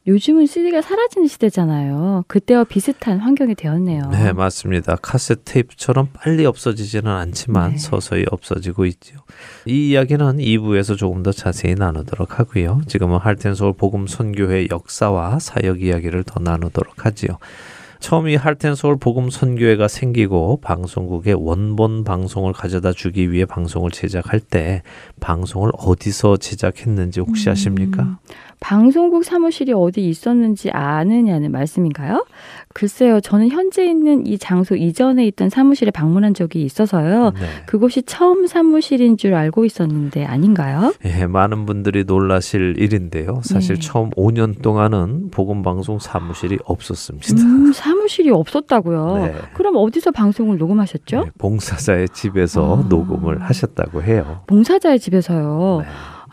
[0.07, 2.23] 요즘은 CD가 사라지는 시대잖아요.
[2.29, 4.09] 그때와 비슷한 환경이 되었네요.
[4.11, 4.95] 네, 맞습니다.
[4.95, 7.77] 카세트 테이프처럼 빨리 없어지지는 않지만 네.
[7.77, 9.17] 서서히 없어지고 있죠.
[9.65, 12.81] 이 이야기는 2부에서 조금 더 자세히 나누도록 하고요.
[12.87, 17.37] 지금은 할텐서울 복음 선교회 역사와 사역 이야기를 더 나누도록 하지요.
[17.99, 24.83] 처음 이 할텐서울 복음 선교회가 생기고 방송국에 원본 방송을 가져다 주기 위해 방송을 제작할 때
[25.19, 27.51] 방송을 어디서 제작했는지 혹시 음.
[27.51, 28.19] 아십니까?
[28.59, 32.25] 방송국 사무실이 어디 있었는지 아느냐는 말씀인가요?
[32.73, 37.31] 글쎄요, 저는 현재 있는 이 장소 이전에 있던 사무실에 방문한 적이 있어서요.
[37.31, 37.41] 네.
[37.65, 40.93] 그곳이 처음 사무실인 줄 알고 있었는데 아닌가요?
[41.05, 43.41] 예, 많은 분들이 놀라실 일인데요.
[43.43, 43.81] 사실 네.
[43.81, 47.27] 처음 5년 동안은 복음 방송 사무실이 없었습니다.
[47.41, 49.17] 음, 사무실이 없었다고요.
[49.17, 49.35] 네.
[49.53, 51.23] 그럼 어디서 방송을 녹음하셨죠?
[51.25, 52.87] 네, 봉사자의 집에서 아.
[52.89, 54.41] 녹음을 하셨다고 해요.
[54.47, 55.83] 봉사자의 집에서요.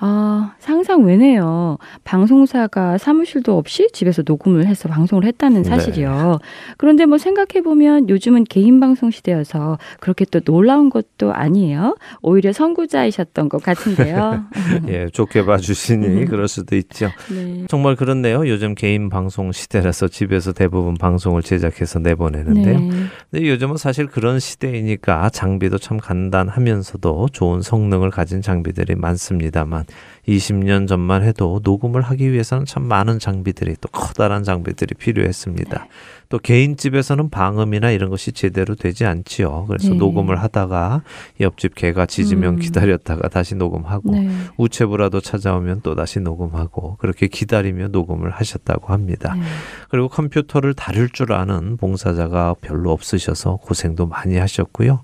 [0.04, 0.10] 네.
[0.10, 1.78] 아, 상상 외네요.
[2.04, 5.68] 방송사가 사무실도 없이 집에서 녹음을 해서 방송을 했다는 네.
[5.68, 6.40] 사실이요.
[6.76, 11.96] 그런데 뭐 생각해보면 요즘은 개인 방송 시대여서 그렇게 또 놀라운 것도 아니에요.
[12.20, 14.44] 오히려 선구자이셨던 것 같은데요.
[14.88, 17.10] 예, 좋게 봐주시니 그럴 수도 있죠.
[17.30, 17.64] 네.
[17.68, 18.46] 정말 그렇네요.
[18.46, 22.78] 요즘 개인 방송 시대라서 집에서 대부분 방송을 제작해서 내보내는데요.
[22.78, 22.90] 네.
[23.30, 29.84] 근데 요즘은 사실 그런 시대이니까 장비도 참 간단하면서도 좋은 성능을 가진 장비들이 많습니다만
[30.28, 35.86] 20년 전만 해도 녹음을 하기 위해서는 참 많은 장비들이 또 커다란 장비들이 필요했습니다.
[36.30, 39.66] 또 개인 집에서는 방음이나 이런 것이 제대로 되지 않지요.
[39.68, 39.96] 그래서 네.
[39.96, 41.02] 녹음을 하다가
[41.40, 42.58] 옆집 개가 짖으면 음.
[42.58, 44.30] 기다렸다가 다시 녹음하고 네.
[44.56, 49.34] 우체부라도 찾아오면 또 다시 녹음하고 그렇게 기다리며 녹음을 하셨다고 합니다.
[49.34, 49.42] 네.
[49.90, 55.02] 그리고 컴퓨터를 다룰 줄 아는 봉사자가 별로 없으셔서 고생도 많이 하셨고요.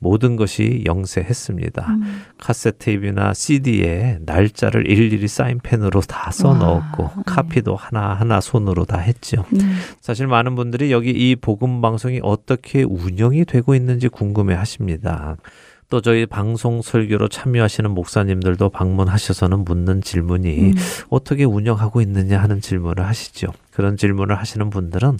[0.00, 1.86] 모든 것이 영세했습니다.
[1.88, 2.22] 음.
[2.38, 7.22] 카세트 테이프나 CD에 날짜를 일일이 사인펜으로 다써 와, 넣었고 네.
[7.26, 9.44] 카피도 하나하나 손으로 다 했죠.
[9.50, 9.60] 네.
[10.00, 15.36] 사실 많은 분들이 여기 이 복음 방송이 어떻게 운영이 되고 있는지 궁금해 하십니다.
[15.90, 20.74] 또 저희 방송 설교로 참여하시는 목사님들도 방문하셔서는 묻는 질문이 음.
[21.10, 23.48] 어떻게 운영하고 있느냐 하는 질문을 하시죠.
[23.72, 25.18] 그런 질문을 하시는 분들은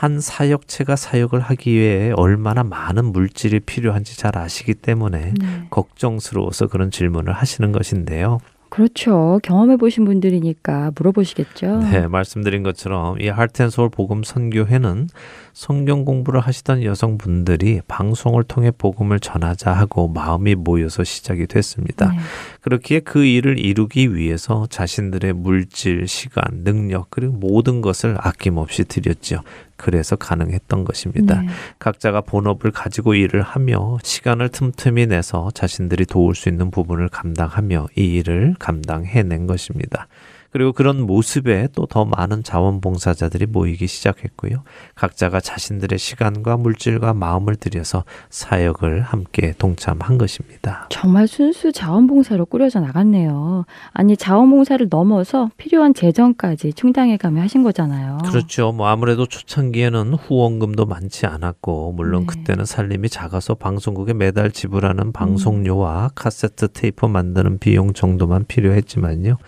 [0.00, 5.66] 한 사역체가 사역을 하기 위해 얼마나 많은 물질이 필요한지 잘 아시기 때문에 네.
[5.68, 8.38] 걱정스러워서 그런 질문을 하시는 것인데요.
[8.70, 9.40] 그렇죠.
[9.42, 11.80] 경험해 보신 분들이니까 물어보시겠죠.
[11.90, 15.08] 네, 말씀드린 것처럼 이 하트앤소울 복음 선교회는
[15.52, 22.12] 성경 공부를 하시던 여성분들이 방송을 통해 복음을 전하자 하고 마음이 모여서 시작이 됐습니다.
[22.12, 22.18] 네.
[22.62, 29.42] 그렇기에 그 일을 이루기 위해서 자신들의 물질, 시간, 능력 그리고 모든 것을 아낌없이 드렸죠.
[29.80, 31.40] 그래서 가능했던 것입니다.
[31.40, 31.48] 네.
[31.78, 38.02] 각자가 본업을 가지고 일을 하며 시간을 틈틈이 내서 자신들이 도울 수 있는 부분을 감당하며 이
[38.16, 40.06] 일을 감당해낸 것입니다.
[40.50, 44.62] 그리고 그런 모습에 또 더 많은 자원봉사자들이 모이기 시작했고요.
[44.94, 50.86] 각자가 자신들의 시간과 물질과 마음을 들여서 사역을 함께 동참한 것입니다.
[50.88, 53.66] 정말 순수 자원봉사로 꾸려져 나갔네요.
[53.92, 58.18] 아니 자원봉사를 넘어서 필요한 재정까지 충당해가며 하신 거잖아요.
[58.24, 58.70] 그렇죠.
[58.70, 62.26] 뭐 아무래도 초창기에는 후원금도 많지 않았고 물론 네.
[62.26, 69.38] 그때는 살림이 작아서 방송국에 매달 지불하는 방송료와 카세트 테이프 만드는 비용 정도만 필요했지만요.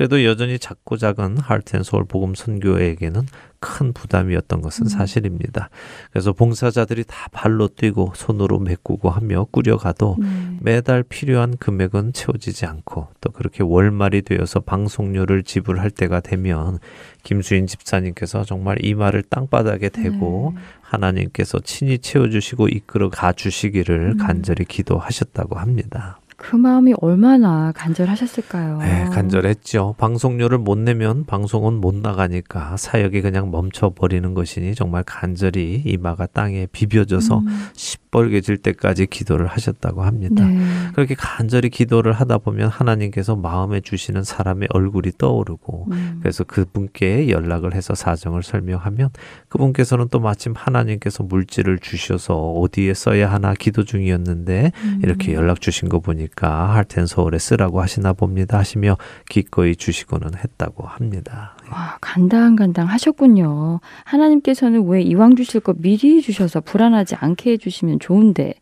[0.00, 3.20] 그래도 여전히 작고 작은 하트앤소울 복음 선교회에게는
[3.58, 5.68] 큰 부담이었던 것은 사실입니다.
[6.10, 10.56] 그래서 봉사자들이 다 발로 뛰고 손으로 메꾸고 하며 꾸려가도 네.
[10.62, 16.78] 매달 필요한 금액은 채워지지 않고 또 그렇게 월말이 되어서 방송료를 지불할 때가 되면
[17.22, 20.62] 김수인 집사님께서 정말 이 말을 땅바닥에 대고 네.
[20.80, 24.16] 하나님께서 친히 채워주시고 이끌어 가 주시기를 음.
[24.16, 26.20] 간절히 기도하셨다고 합니다.
[26.40, 28.78] 그 마음이 얼마나 간절하셨을까요?
[28.78, 29.96] 네, 간절했죠.
[29.98, 37.38] 방송료를 못 내면 방송은 못 나가니까 사역이 그냥 멈춰버리는 것이니 정말 간절히 이마가 땅에 비벼져서
[37.40, 37.46] 음.
[38.10, 40.44] 시뻘개질 때까지 기도를 하셨다고 합니다.
[40.44, 40.58] 네.
[40.94, 46.18] 그렇게 간절히 기도를 하다 보면 하나님께서 마음에 주시는 사람의 얼굴이 떠오르고 음.
[46.20, 49.10] 그래서 그분께 연락을 해서 사정을 설명하면
[49.48, 55.00] 그분께서는 또 마침 하나님께서 물질을 주셔서 어디에 써야 하나 기도 중이었는데 음.
[55.02, 58.96] 이렇게 연락 주신 거 보니까 할텐 서울에 쓰라고 하시나 봅니다 하시며
[59.28, 61.56] 기꺼이 주시고는 했다고 합니다.
[61.70, 63.80] 와, 간당간당 하셨군요.
[64.04, 68.54] 하나님께서는 왜 이왕 주실 거 미리 주셔서 불안하지 않게 해주시면 좋은데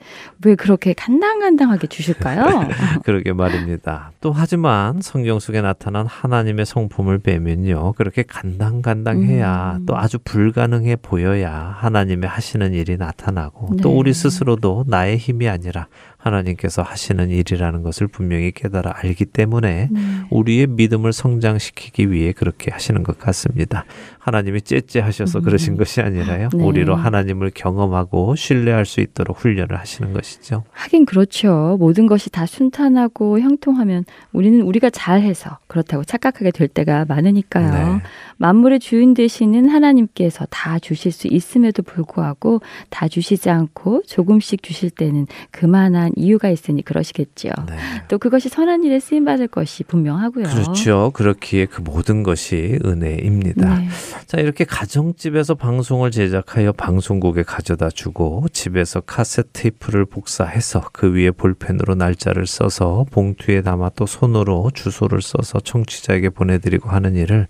[0.45, 2.69] 왜 그렇게 간당간당하게 주실까요?
[3.05, 4.13] 그러게 말입니다.
[4.21, 7.95] 또 하지만 성경 속에 나타난 하나님의 성품을 뵈면요.
[7.95, 9.87] 그렇게 간당간당해야 음.
[9.87, 13.97] 또 아주 불가능해 보여야 하나님의 하시는 일이 나타나고 또 네.
[13.97, 15.89] 우리 스스로도 나의 힘이 아니라
[16.29, 20.01] 하나님께서 하시는 일이라는 것을 분명히 깨달아 알기 때문에 네.
[20.31, 23.85] 우리의 믿음을 성장시키기 위해 그렇게 하시는 것 같습니다.
[24.29, 25.45] 하나님이 째째하셔서 음.
[25.45, 26.51] 그러신 것이 아니라요.
[26.53, 26.65] 네.
[26.65, 30.65] 우리로 하나님을 경험하고 신뢰할 수 있도록 훈련을 하시는 것이죠.
[30.71, 31.77] 하긴 그렇죠.
[31.79, 37.95] 모든 것이 다 순탄하고 형통하면 우리는 우리가 잘해서 그렇다고 착각하게 될 때가 많으니까요.
[37.95, 38.03] 네.
[38.37, 42.61] 만물의 주인 되시는 하나님께서 다 주실 수 있음에도 불구하고
[42.91, 47.49] 다 주시지 않고 조금씩 주실 때는 그만한 이유가 있으니 그러시겠죠.
[47.69, 47.77] 네.
[48.09, 50.45] 또 그것이 선한 일에 쓰임 받을 것이 분명하고요.
[50.45, 51.11] 그렇죠.
[51.15, 53.79] 그렇기에 그 모든 것이 은혜입니다.
[53.79, 53.89] 네.
[54.27, 61.95] 자, 이렇게 가정집에서 방송을 제작하여 방송국에 가져다 주고 집에서 카세트 테이프를 복사해서 그 위에 볼펜으로
[61.95, 67.49] 날짜를 써서 봉투에 담아 또 손으로 주소를 써서 청취자에게 보내드리고 하는 일을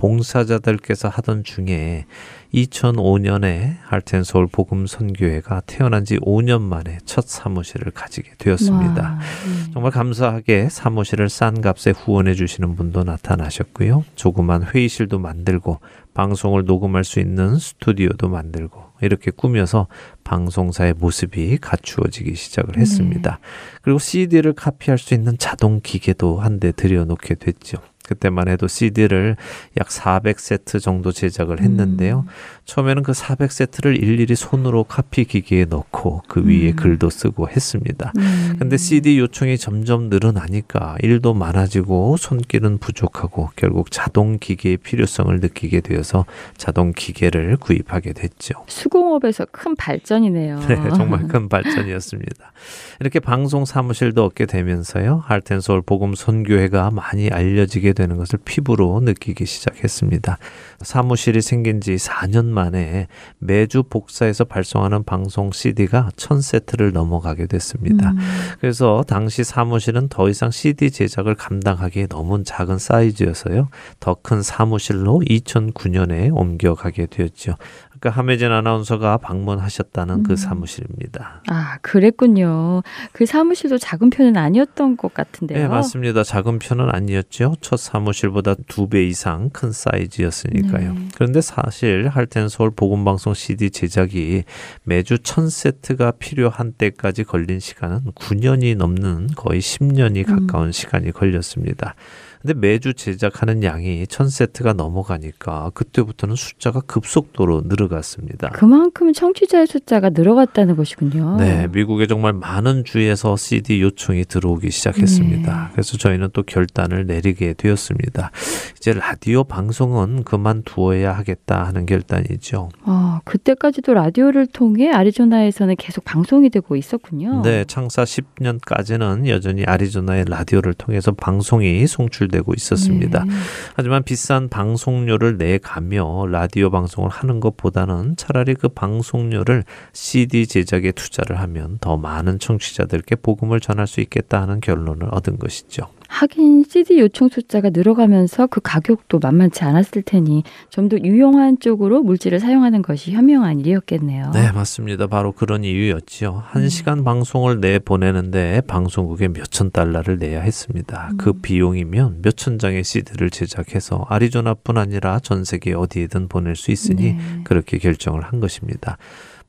[0.00, 2.06] 봉사자들께서 하던 중에
[2.54, 9.02] 2005년에 할텐 서울 복음 선교회가 태어난 지 5년 만에 첫 사무실을 가지게 되었습니다.
[9.02, 9.66] 와, 음.
[9.72, 14.04] 정말 감사하게 사무실을 싼 값에 후원해 주시는 분도 나타나셨고요.
[14.16, 15.78] 조그만 회의실도 만들고
[16.14, 19.86] 방송을 녹음할 수 있는 스튜디오도 만들고 이렇게 꾸며서
[20.24, 23.38] 방송사의 모습이 갖추어지기 시작을 했습니다.
[23.82, 27.78] 그리고 CD를 카피할 수 있는 자동 기계도 한 대 들여놓게 됐죠.
[28.10, 29.36] 그때만 해도 CD를
[29.78, 32.26] 약 400세트 정도 제작을 했는데요.
[32.64, 36.76] 처음에는 그 400세트를 일일이 손으로 카피 기계에 넣고 그 위에 음.
[36.76, 38.12] 글도 쓰고 했습니다.
[38.18, 38.56] 음.
[38.58, 46.26] 근데 CD 요청이 점점 늘어나니까 일도 많아지고 손길은 부족하고 결국 자동 기계의 필요성을 느끼게 되어서
[46.56, 48.64] 자동 기계를 구입하게 됐죠.
[48.66, 50.58] 수공업에서 큰 발전이네요.
[50.66, 52.52] 네, 정말 큰 발전이었습니다.
[52.98, 55.22] 이렇게 방송 사무실도 얻게 되면서요.
[55.24, 60.38] 할텐서울 복음 선교회가 많이 알려지게 되는 것을 피부로 느끼기 시작했습니다.
[60.80, 68.12] 사무실이 생긴 지 4년 만에 매주 복사해서 발송하는 방송 CD가 1000세트를 넘어가게 됐습니다.
[68.12, 68.18] 음.
[68.60, 73.68] 그래서 당시 사무실은 더 이상 CD 제작을 감당하기에 너무 작은 사이즈여서요.
[73.98, 77.56] 더 큰 사무실로 2009년에 옮겨가게 되었죠.
[78.00, 80.36] 그러니까 함혜진 아나운서가 방문하셨다는 그 음.
[80.36, 81.42] 사무실입니다.
[81.48, 82.82] 아, 그랬군요.
[83.12, 85.58] 그 사무실도 작은 편은 아니었던 것 같은데요.
[85.58, 86.22] 네, 맞습니다.
[86.24, 87.56] 작은 편은 아니었죠.
[87.60, 90.94] 첫 사무실보다 두 배 이상 큰 사이즈였으니까요.
[90.94, 91.08] 네.
[91.14, 94.42] 그런데 사실 할텐 서울 복음방송 CD 제작이
[94.82, 100.46] 매주 1000세트가 필요한 때까지 걸린 시간은 9년이 넘는 거의 10년이 음.
[100.46, 101.94] 가까운 시간이 걸렸습니다.
[102.40, 108.48] 근데 매주 제작하는 양이 1000세트가 넘어가니까 그때부터는 숫자가 급속도로 늘어갔습니다.
[108.50, 111.36] 그만큼 청취자의 숫자가 늘어갔다는 것이군요.
[111.36, 115.64] 네, 미국에 정말 많은 주에서 CD 요청이 들어오기 시작했습니다.
[115.64, 115.68] 네.
[115.72, 118.30] 그래서 저희는 또 결단을 내리게 되었습니다.
[118.78, 122.70] 이제 라디오 방송은 그만두어야 하겠다 하는 결단이죠.
[122.84, 127.42] 아, 그때까지도 라디오를 통해 아리조나에서는 계속 방송이 되고 있었군요.
[127.42, 133.24] 네, 창사 10년까지는 여전히 아리조나의 라디오를 통해서 방송이 송출 되고 있었습니다.
[133.24, 133.30] 네.
[133.74, 141.78] 하지만 비싼 방송료를 내가며 라디오 방송을 하는 것보다는 차라리 그 방송료를 CD 제작에 투자를 하면
[141.80, 145.88] 더 많은 청취자들께 복음을 전할 수 있겠다 하는 결론을 얻은 것이죠.
[146.10, 152.40] 하긴 CD 요청 숫자가 늘어가면서 그 가격도 만만치 않았을 테니 좀 더 유용한 쪽으로 물질을
[152.40, 154.32] 사용하는 것이 현명한 일이었겠네요.
[154.32, 155.06] 네, 맞습니다.
[155.06, 156.42] 바로 그런 이유였지요.
[156.44, 156.68] 한 음.
[156.68, 161.12] 시간 방송을 내 보내는데 방송국에 몇천 달러를 내야 했습니다.
[161.16, 161.42] 그 음.
[161.42, 167.18] 비용이면 몇천 장의 CD를 제작해서 아리조나뿐 아니라 전 세계 어디에든 보낼 수 있으니 네.
[167.44, 168.98] 그렇게 결정을 한 것입니다.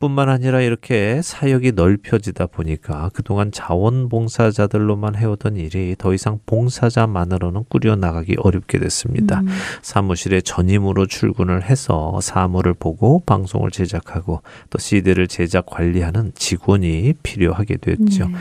[0.01, 8.79] 뿐만 아니라 이렇게 사역이 넓혀지다 보니까 그동안 자원봉사자들로만 해오던 일이 더 이상 봉사자만으로는 꾸려나가기 어렵게
[8.79, 9.41] 됐습니다.
[9.41, 9.47] 음.
[9.83, 14.41] 사무실에 전임으로 출근을 해서 사무를 보고 방송을 제작하고
[14.71, 18.27] 또 CD를 제작 관리하는 직원이 필요하게 됐죠.
[18.27, 18.33] 네.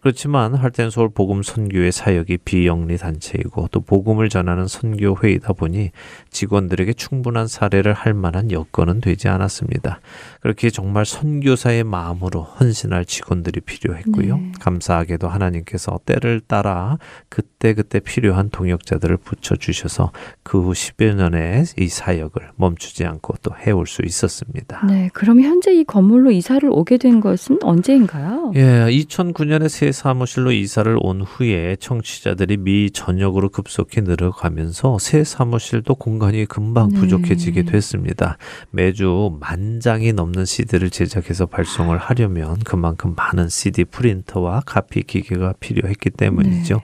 [0.00, 5.90] 그렇지만 할텐 서울 복음 선교회 사역이 비영리 단체이고 또 복음을 전하는 선교 회의다 보니
[6.30, 10.00] 직원들에게 충분한 사례를 할 만한 여건은 되지 않았습니다.
[10.40, 14.36] 그렇게 정말 선교사의 마음으로 헌신할 직원들이 필요했고요.
[14.36, 14.52] 네.
[14.60, 16.98] 감사하게도 하나님께서 때를 따라
[17.28, 23.86] 그때 그때 필요한 동역자들을 붙여주셔서 그 후 10여 년의 이 사역을 멈추지 않고 또 해올
[23.86, 24.84] 수 있었습니다.
[24.86, 28.52] 네, 그럼 현재 이 건물로 이사를 오게 된 것은 언제인가요?
[28.56, 36.46] 예, 2009년에 새 사무실로 이사를 온 후에 청취자들이 미 전역으로 급속히 늘어가면서 새 사무실도 공간이
[36.46, 36.98] 금방 네.
[37.00, 38.36] 부족해지게 됐습니다.
[38.70, 46.10] 매주 만 장이 넘는 CD를 제작해서 발송을 하려면 그만큼 많은 CD 프린터와 카피 기계가 필요했기
[46.10, 46.74] 때문이죠.
[46.74, 46.82] 네.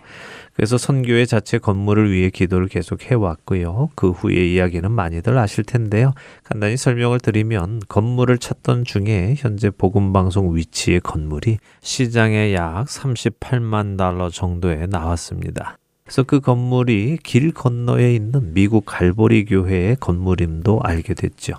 [0.55, 3.91] 그래서 선교회 자체 건물을 위해 기도를 계속 해왔고요.
[3.97, 6.13] 그 후의 이야기는 많이들 아실 텐데요.
[6.45, 14.87] 간단히 설명을 드리면 건물을 찾던 중에 현재 복음방송 위치의 건물이 시장에 약 38만 달러 정도에
[14.87, 15.77] 나왔습니다.
[16.05, 21.55] 그래서 그 건물이 길 건너에 있는 미국 갈보리 교회의 건물임도 알게 됐죠.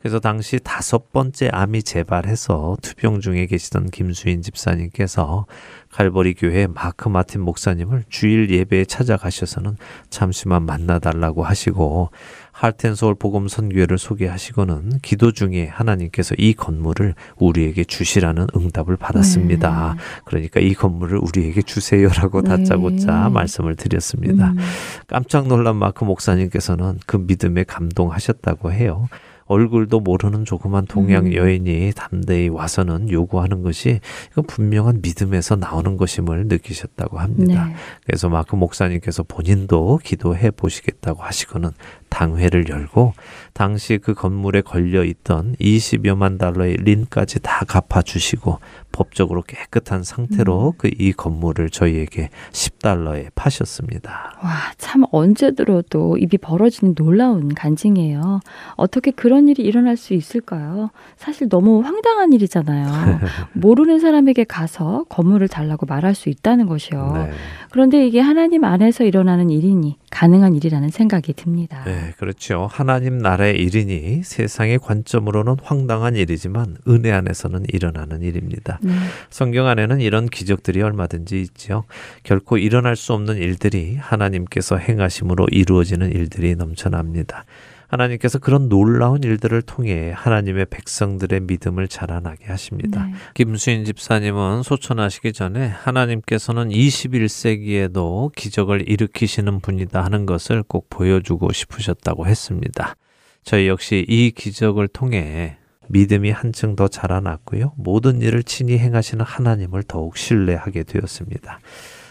[0.00, 5.46] 그래서 당시 다섯 번째 암이 재발해서 투병 중에 계시던 김수인 집사님께서
[5.90, 9.76] 갈보리 교회 마크 마틴 목사님을 주일 예배에 찾아가셔서는
[10.08, 12.10] 잠시만 만나달라고 하시고
[12.52, 19.96] 할텐서울 복음 선교회를 소개하시고는 기도 중에 하나님께서 이 건물을 우리에게 주시라는 응답을 받았습니다.
[20.24, 22.50] 그러니까 이 건물을 우리에게 주세요라고 네.
[22.50, 24.50] 다짜고짜 말씀을 드렸습니다.
[24.50, 24.58] 음.
[25.06, 29.08] 깜짝 놀란 마크 목사님께서는 그 믿음에 감동하셨다고 해요.
[29.50, 31.34] 얼굴도 모르는 조그만 동양 음.
[31.34, 33.98] 여인이 담대히 와서는 요구하는 것이
[34.30, 37.66] 이건 분명한 믿음에서 나오는 것임을 느끼셨다고 합니다.
[37.66, 37.74] 네.
[38.06, 41.70] 그래서 마크 목사님께서 본인도 기도해 보시겠다고 하시고는
[42.10, 43.14] 당회를 열고
[43.54, 48.58] 당시 그 건물에 걸려 있던 20여만 달러의 린까지 다 갚아 주시고
[48.92, 54.38] 법적으로 깨끗한 상태로 그이 건물을 저희에게 10달러에 파셨습니다.
[54.42, 58.40] 와, 참 언제 들어도 입이 벌어지는 놀라운 간증이에요.
[58.74, 60.90] 어떻게 그런 일이 일어날 수 있을까요?
[61.16, 63.20] 사실 너무 황당한 일이잖아요.
[63.54, 67.12] 모르는 사람에게 가서 건물을 달라고 말할 수 있다는 것이요.
[67.14, 67.30] 네.
[67.70, 71.82] 그런데 이게 하나님 안에서 일어나는 일이니 가능한 일이라는 생각이 듭니다.
[71.84, 72.68] 네, 그렇죠.
[72.70, 78.78] 하나님 나라의 일이니 세상의 관점으로는 황당한 일이지만 은혜 안에서는 일어나는 일입니다.
[78.82, 78.92] 네.
[79.30, 81.84] 성경 안에는 이런 기적들이 얼마든지 있죠.
[82.22, 87.44] 결코 일어날 수 없는 일들이 하나님께서 행하심으로 이루어지는 일들이 넘쳐납니다.
[87.90, 93.06] 하나님께서 그런 놀라운 일들을 통해 하나님의 백성들의 믿음을 자라나게 하십니다.
[93.06, 93.12] 네.
[93.34, 102.94] 김수인 집사님은 소천하시기 전에 하나님께서는 21세기에도 기적을 일으키시는 분이다 하는 것을 꼭 보여주고 싶으셨다고 했습니다.
[103.42, 105.56] 저희 역시 이 기적을 통해
[105.88, 107.72] 믿음이 한층 더 자라났고요.
[107.76, 111.58] 모든 일을 친히 행하시는 하나님을 더욱 신뢰하게 되었습니다.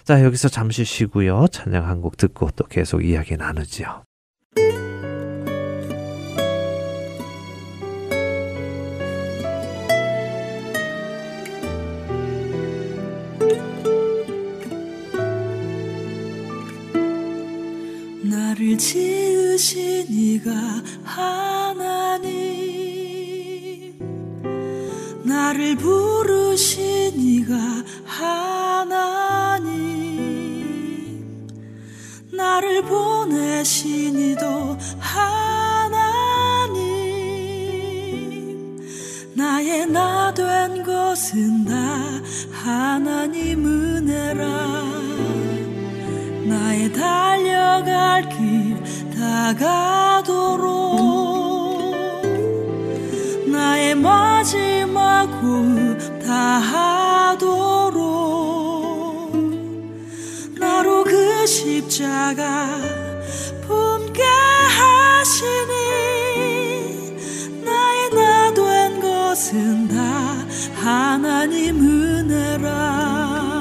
[0.03, 1.45] 자, 여기서 잠시 쉬고요.
[1.51, 4.03] 찬양 한 곡 듣고 또 계속 이야기 나누지요.
[18.59, 20.51] 나를 지으신 이가
[21.05, 22.27] 하나님.
[25.23, 27.55] 나를 부르신 이가
[28.03, 29.79] 하나님.
[32.33, 36.09] 나를 보내신 이도 하나님.
[39.35, 41.73] 나의 나 된 것은 다
[42.51, 45.28] 하나님 은혜라
[46.49, 48.75] 나의 달려갈 길
[49.15, 50.65] 다가도록
[53.47, 57.99] 나의 마지막 호흡 다하도록
[60.59, 62.67] 나로 그 십자가
[63.67, 65.73] 품게 하시니
[67.63, 69.95] 나의 나 된 것은 다
[70.75, 73.58] 하나님 은혜라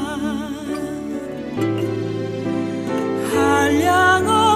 [3.59, 4.48] sbagliano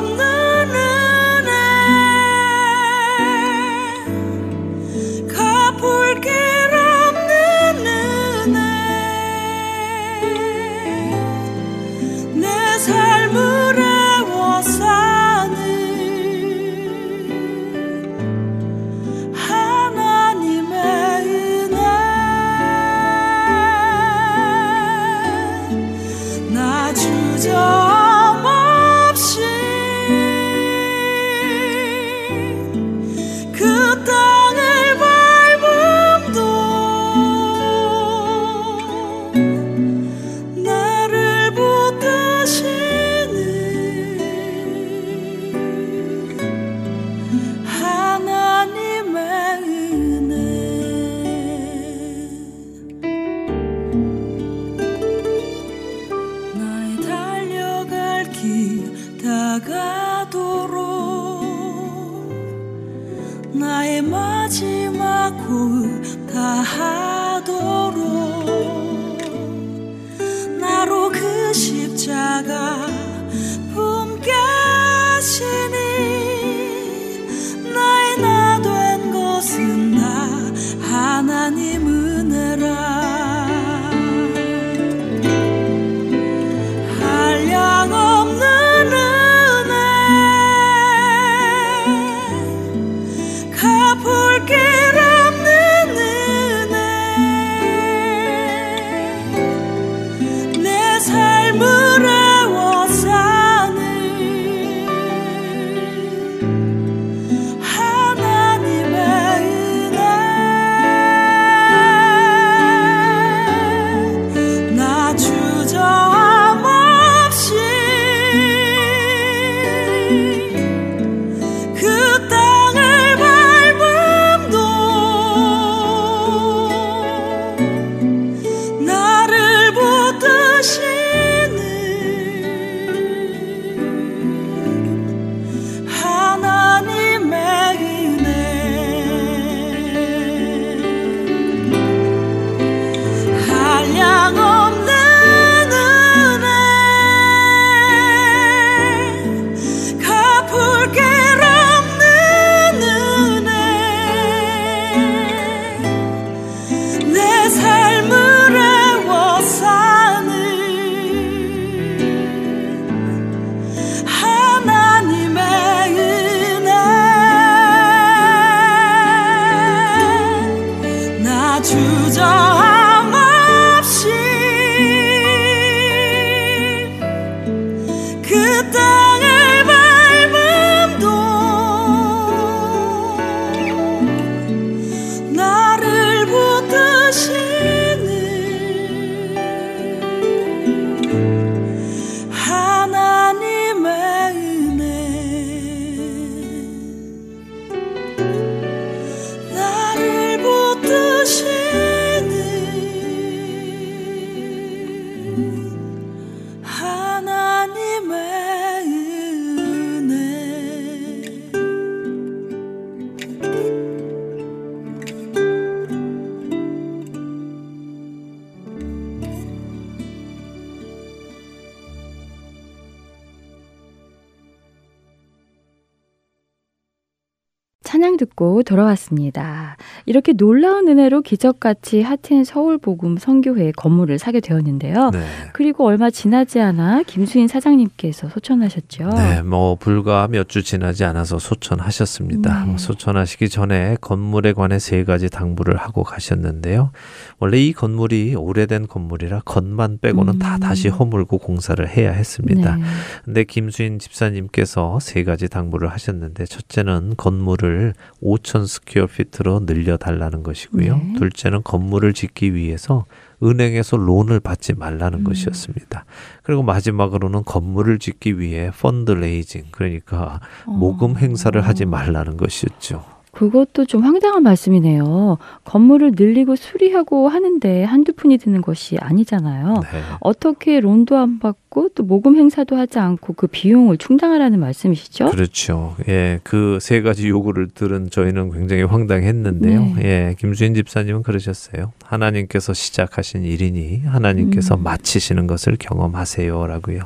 [228.72, 229.76] 돌아왔습니다.
[230.12, 235.08] 이렇게 놀라운 은혜로 기적같이 하트앤 서울 복음 선교회 건물을 사게 되었는데요.
[235.10, 235.24] 네.
[235.54, 239.08] 그리고 얼마 지나지 않아 김수인 사장님께서 소천하셨죠.
[239.08, 242.60] 네, 뭐 불과 몇 주 지나지 않아서 소천하셨습니다.
[242.60, 242.66] 네.
[242.66, 246.90] 뭐 소천하시기 전에 건물에 관해 세 가지 당부를 하고 가셨는데요.
[247.38, 250.60] 원래 이 건물이 오래된 건물이라 겉만 빼고는 다 음.
[250.60, 252.76] 다시 허물고 공사를 해야 했습니다.
[252.76, 252.82] 네.
[253.24, 260.96] 근데 김수인 집사님께서 세 가지 당부를 하셨는데 첫째는 건물을 5천 square feet로 늘려 달라는 것이고요.
[260.96, 261.12] 네.
[261.16, 263.06] 둘째는 건물을 짓기 위해서
[263.42, 265.24] 은행에서 loan을 받지 말라는 음.
[265.24, 266.04] 것이었습니다.
[266.42, 271.14] 그리고 마지막으로는 건물을 짓기 위해 fundraising 그러니까 모금 어.
[271.18, 273.04] 행사를 하지 말라는 것이었죠.
[273.32, 275.38] 그것도 좀 황당한 말씀이네요.
[275.64, 279.74] 건물을 늘리고 수리하고 하는데 한두 푼이 드는 것이 아니잖아요.
[279.90, 280.00] 네.
[280.20, 285.30] 어떻게 loan도 안 받고 또 모금 행사도 하지 않고 그 비용을 충당하라는 말씀이시죠?
[285.30, 285.96] 그렇죠.
[286.08, 289.80] 예, 그 세 가지 요구를 들은 저희는 굉장히 황당했는데요.
[289.96, 290.02] 네.
[290.04, 291.92] 예, 김수인 집사님은 그러셨어요.
[292.04, 294.82] 하나님께서 시작하신 일이니 하나님께서 음.
[294.82, 297.00] 마치시는 것을 경험하세요라고요.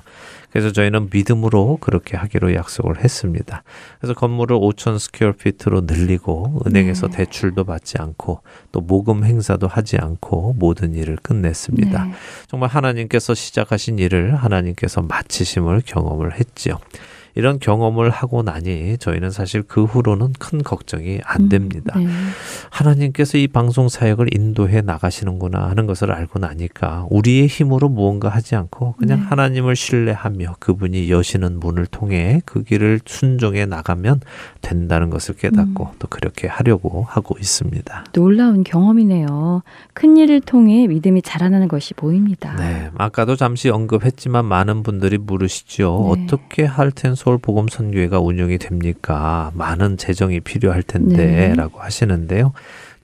[0.57, 3.63] 그래서 저희는 믿음으로 그렇게 하기로 약속을 했습니다.
[4.01, 7.19] 그래서 건물을 5천 square feet로 늘리고 은행에서 네.
[7.19, 8.41] 대출도 받지 않고
[8.73, 12.05] 또 모금 행사도 하지 않고 모든 일을 끝냈습니다.
[12.07, 12.13] 네.
[12.47, 16.79] 정말 하나님께서 시작하신 일을 하나님께서 마치심을 경험을 했지요.
[17.37, 21.97] 이런 경험을 하고 나니 저희는 사실 그 후로는 큰 걱정이 안 됩니다.
[21.99, 22.07] 네.
[22.71, 28.95] 하나님께서 이 방송 사역을 인도해 나가시는구나 하는 것을 알고 나니까 우리의 힘으로 무언가 하지 않고
[28.95, 29.27] 그냥 네.
[29.27, 34.21] 하나님을 신뢰하며 그분이 여시는 문을 통해 그 길을 순종해 나가면
[34.67, 35.97] 된다는 것을 깨닫고 음.
[36.01, 38.07] 또 그렇게 하려고 하고 있습니다.
[38.13, 39.63] 놀라운 경험이네요.
[39.95, 42.55] 큰 일을 통해 믿음이 자라나는 것이 보입니다.
[42.57, 46.17] 네, 아까도 잠시 언급했지만 많은 분들이 물으시죠.
[46.17, 46.25] 네.
[46.25, 49.53] 어떻게 할텐서울 복음 선교회가 운영이 됩니까?
[49.55, 50.99] 많은 재정이 필요할 네.
[50.99, 52.53] 텐데라고 하시는데요.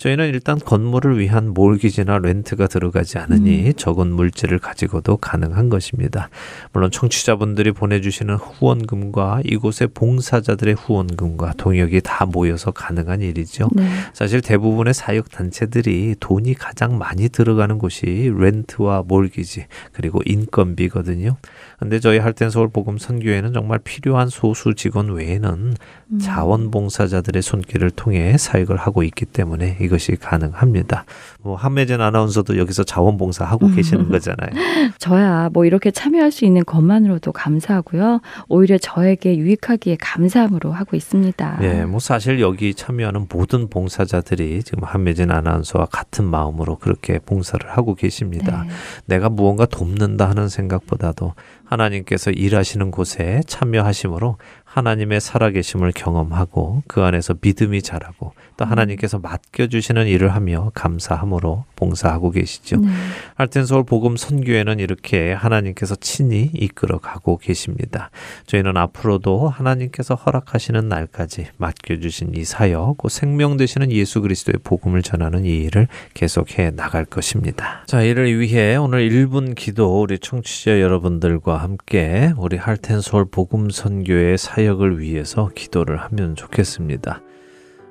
[0.03, 3.72] 저희는 일단 건물을 위한 몰기지나 렌트가 들어가지 않으니 음.
[3.76, 6.28] 적은 물질을 가지고도 가능한 것입니다.
[6.72, 13.68] 물론 청취자분들이 보내주시는 후원금과 이곳의 봉사자들의 후원금과 동역이 다 모여서 가능한 일이죠.
[13.76, 13.88] 네.
[14.12, 21.36] 사실 대부분의 사역 단체들이 돈이 가장 많이 들어가는 곳이 렌트와 몰기지 그리고 인건비거든요.
[21.78, 25.74] 근데 저희 할텐 서울 복음 선교회는 정말 필요한 소수 직원 외에는
[26.12, 26.18] 음.
[26.18, 31.05] 자원봉사자들의 손길을 통해 사역을 하고 있기 때문에 이것이 가능합니다.
[31.43, 33.76] 뭐 한매진 아나운서도 여기서 자원봉사 하고 음.
[33.76, 34.51] 계시는 거잖아요.
[34.99, 38.20] 저야 뭐 이렇게 참여할 수 있는 것만으로도 감사하고요.
[38.49, 41.59] 오히려 저에게 유익하기에 감사함으로 하고 있습니다.
[41.62, 47.95] 예, 뭐 사실 여기 참여하는 모든 봉사자들이 지금 한매진 아나운서와 같은 마음으로 그렇게 봉사를 하고
[47.95, 48.64] 계십니다.
[48.66, 48.70] 네.
[49.07, 51.34] 내가 무언가 돕는다 하는 생각보다도
[51.64, 58.32] 하나님께서 일하시는 곳에 참여하심으로 하나님의 살아계심을 경험하고 그 안에서 믿음이 자라고
[58.62, 62.76] 또 하나님께서 맡겨주시는 일을 하며 감사함으로 봉사하고 계시죠.
[62.76, 62.88] 네.
[63.34, 68.10] 할텐 서울 복음 선교회는 이렇게 하나님께서 친히 이끌어 가고 계십니다.
[68.46, 75.44] 저희는 앞으로도 하나님께서 허락하시는 날까지 맡겨주신 이 사역, 그 생명 되시는 예수 그리스도의 복음을 전하는
[75.44, 77.82] 이 일을 계속해 나갈 것입니다.
[77.86, 84.36] 자, 이를 위해 오늘 1분 기도 우리 청취자 여러분들과 함께 우리 할텐 서울 복음 선교회
[84.36, 87.22] 사역을 위해서 기도를 하면 좋겠습니다.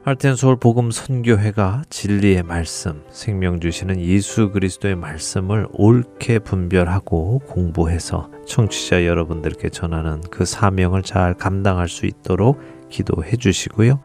[0.03, 9.05] 할텐 서울 복음 선교회가 진리의 말씀, 생명 주시는 예수 그리스도의 말씀을 옳게 분별하고 공부해서 청취자
[9.05, 14.01] 여러분들께 전하는 그 사명을 잘 감당할 수 있도록 기도해 주시고요.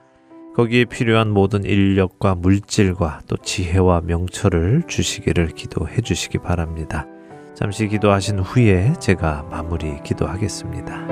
[0.54, 7.06] 거기에 필요한 모든 인력과 물질과 또 지혜와 명철을 주시기를 기도해 주시기 바랍니다.
[7.54, 11.06] 잠시 기도하신 후에 제가 마무리 기도하겠습니다.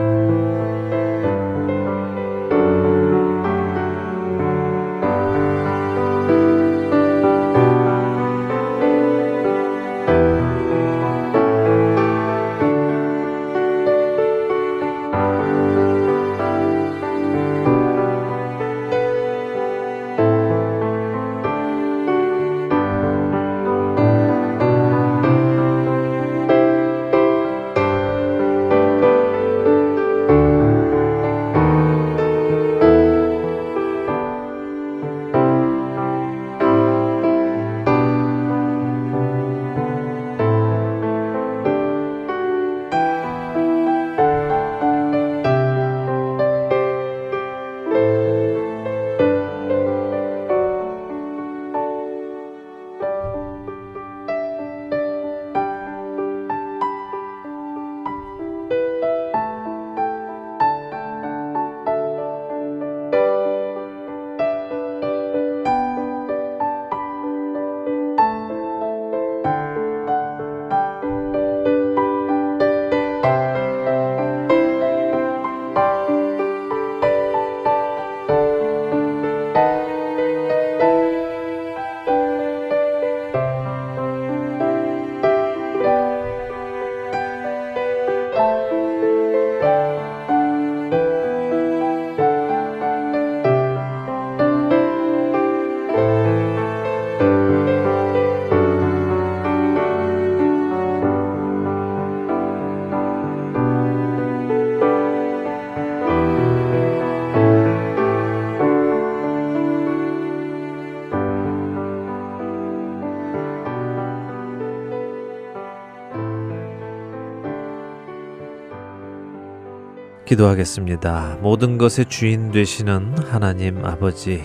[120.26, 121.38] 기도하겠습니다.
[121.42, 124.42] 모든 것의 주인 되시는 하나님 아버지,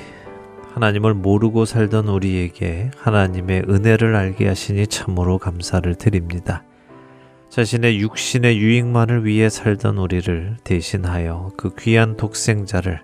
[0.73, 6.63] 하나님을 모르고 살던 우리에게 하나님의 은혜를 알게 하시니 참으로 감사를 드립니다.
[7.49, 13.01] 자신의 육신의 유익만을 위해 살던 우리를 대신하여 그 귀한 독생자를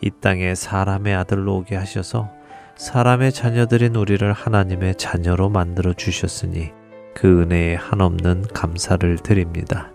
[0.00, 2.30] 이 땅에 사람의 아들로 오게 하셔서
[2.76, 6.72] 사람의 자녀들인 우리를 하나님의 자녀로 만들어 주셨으니
[7.14, 9.93] 그 은혜에 한없는 감사를 드립니다.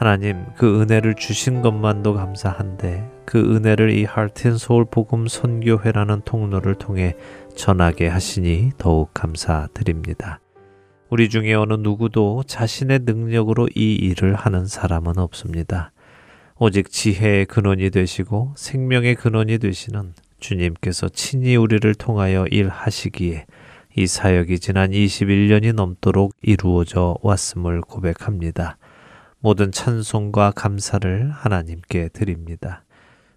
[0.00, 7.16] 하나님 그 은혜를 주신 것만도 감사한데 그 은혜를 이 하트앤소울 복음 선교회라는 통로를 통해
[7.54, 10.40] 전하게 하시니 더욱 감사드립니다.
[11.10, 15.92] 우리 중에 어느 누구도 자신의 능력으로 이 일을 하는 사람은 없습니다.
[16.58, 23.44] 오직 지혜의 근원이 되시고 생명의 근원이 되시는 주님께서 친히 우리를 통하여 일하시기에
[23.96, 28.78] 이 사역이 지난 21년이 넘도록 이루어져 왔음을 고백합니다.
[29.42, 32.84] 모든 찬송과 감사를 하나님께 드립니다.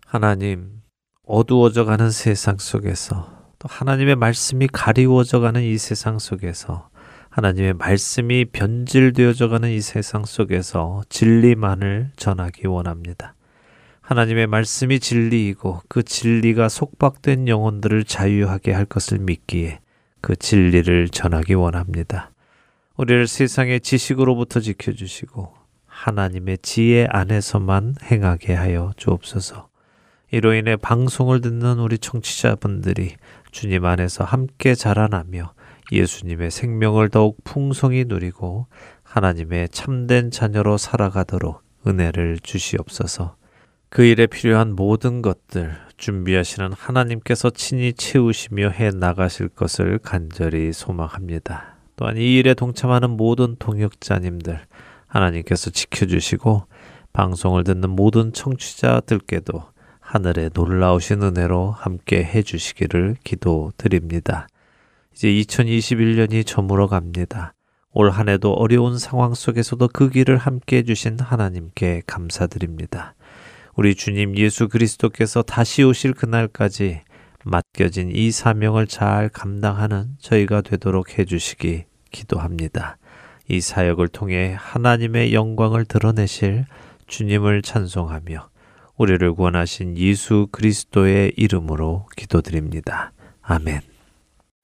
[0.05, 0.81] 하나님,
[1.25, 6.89] 어두워져 가는 세상 속에서 또 하나님의 말씀이 가리워져 가는 이 세상 속에서
[7.29, 13.33] 하나님의 말씀이 변질되어져 가는 이 세상 속에서 진리만을 전하기 원합니다.
[14.01, 19.79] 하나님의 말씀이 진리이고 그 진리가 속박된 영혼들을 자유하게 할 것을 믿기에
[20.19, 22.31] 그 진리를 전하기 원합니다.
[22.97, 25.62] 우리를 세상의 지식으로부터 지켜주시고
[26.03, 29.69] 하나님의 지혜 안에서만 행하게 하여 주옵소서.
[30.31, 33.15] 이로 인해 방송을 듣는 우리 청취자분들이
[33.51, 35.53] 주님 안에서 함께 자라나며
[35.93, 38.67] 예수님의 생명을 더욱 풍성히 누리고
[39.03, 43.37] 하나님의 참된 자녀로 살아가도록 은혜를 주시옵소서.
[43.89, 51.77] 그 일에 필요한 모든 것들 준비하시는 하나님께서 친히 채우시며 해 나가실 것을 간절히 소망합니다.
[51.95, 54.59] 또한 이 일에 동참하는 모든 동역자님들
[55.13, 56.63] 하나님께서 지켜주시고
[57.13, 59.63] 방송을 듣는 모든 청취자들께도
[59.99, 64.47] 하늘의 놀라우신 은혜로 함께 해주시기를 기도드립니다.
[65.13, 67.53] 이제 2021년이 저물어 갑니다.
[67.95, 73.13] 올 한 해도 어려운 상황 속에서도 그 길을 함께 해주신 하나님께 감사드립니다.
[73.75, 77.01] 우리 주님 예수 그리스도께서 다시 오실 그날까지
[77.45, 82.97] 맡겨진 이 사명을 잘 감당하는 저희가 되도록 해주시기 기도합니다.
[83.53, 86.65] 이 사역을 통해 하나님의 영광을 드러내실
[87.05, 88.49] 주님을 찬송하며
[88.97, 93.11] 우리를 구원하신 예수 그리스도의 이름으로 기도드립니다.
[93.43, 93.81] 아멘.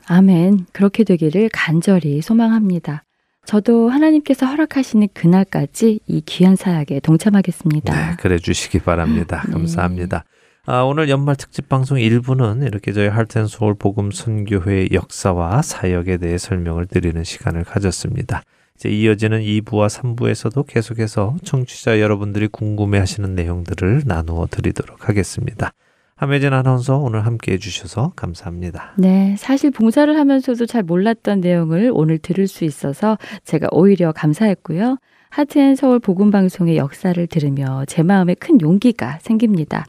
[0.07, 0.65] 아멘.
[0.73, 3.03] 그렇게 되기를 간절히 소망합니다.
[3.45, 7.93] 저도 하나님께서 허락하시는 그날까지 이 귀한 사역에 동참하겠습니다.
[7.93, 9.43] 네, 그래 주시기 바랍니다.
[9.45, 9.53] 네.
[9.53, 10.23] 감사합니다.
[10.65, 16.39] 아, 오늘 연말 특집 방송 1부는 이렇게 저희 할텐 서울 복음 선교회의 역사와 사역에 대해
[16.39, 18.41] 설명을 드리는 시간을 가졌습니다.
[18.80, 25.73] 이제 이어지는 2부와 3부에서도 계속해서 청취자 여러분들이 궁금해 하시는 내용들을 나누어 드리도록 하겠습니다.
[26.15, 28.93] 함혜진 아나운서 오늘 함께 해주셔서 감사합니다.
[28.97, 34.97] 네, 사실 봉사를 하면서도 잘 몰랐던 내용을 오늘 들을 수 있어서 제가 오히려 감사했고요.
[35.30, 39.88] 하트앤 서울 복음방송의 역사를 들으며 제 마음에 큰 용기가 생깁니다.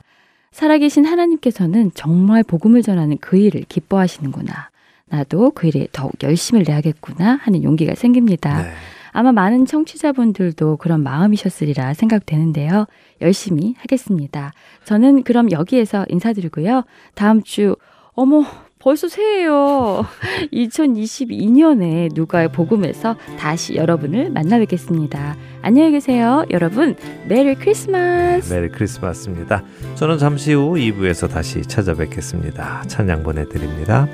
[0.50, 4.70] 살아계신 하나님께서는 정말 복음을 전하는 그 일을 기뻐하시는구나.
[5.10, 8.62] 나도 그 일에 더욱 열심을 내야겠구나 하는 용기가 생깁니다.
[8.62, 8.70] 네.
[9.12, 12.86] 아마 많은 청취자분들도 그런 마음이셨으리라 생각되는데요.
[13.20, 14.52] 열심히 하겠습니다.
[14.84, 16.84] 저는 그럼 여기에서 인사드리고요.
[17.14, 17.76] 다음 주,
[18.14, 18.44] 어머,
[18.78, 20.06] 벌써 새해요.
[20.52, 25.36] 2022년에 누가의 복음에서 다시 여러분을 만나 뵙겠습니다.
[25.60, 26.46] 안녕히 계세요.
[26.50, 26.96] 여러분,
[27.28, 28.52] Merry Christmas!
[28.52, 29.62] Merry Christmas입니다.
[29.96, 32.84] 저는 잠시 후 2부에서 다시 찾아뵙겠습니다.
[32.86, 34.08] 찬양 보내드립니다.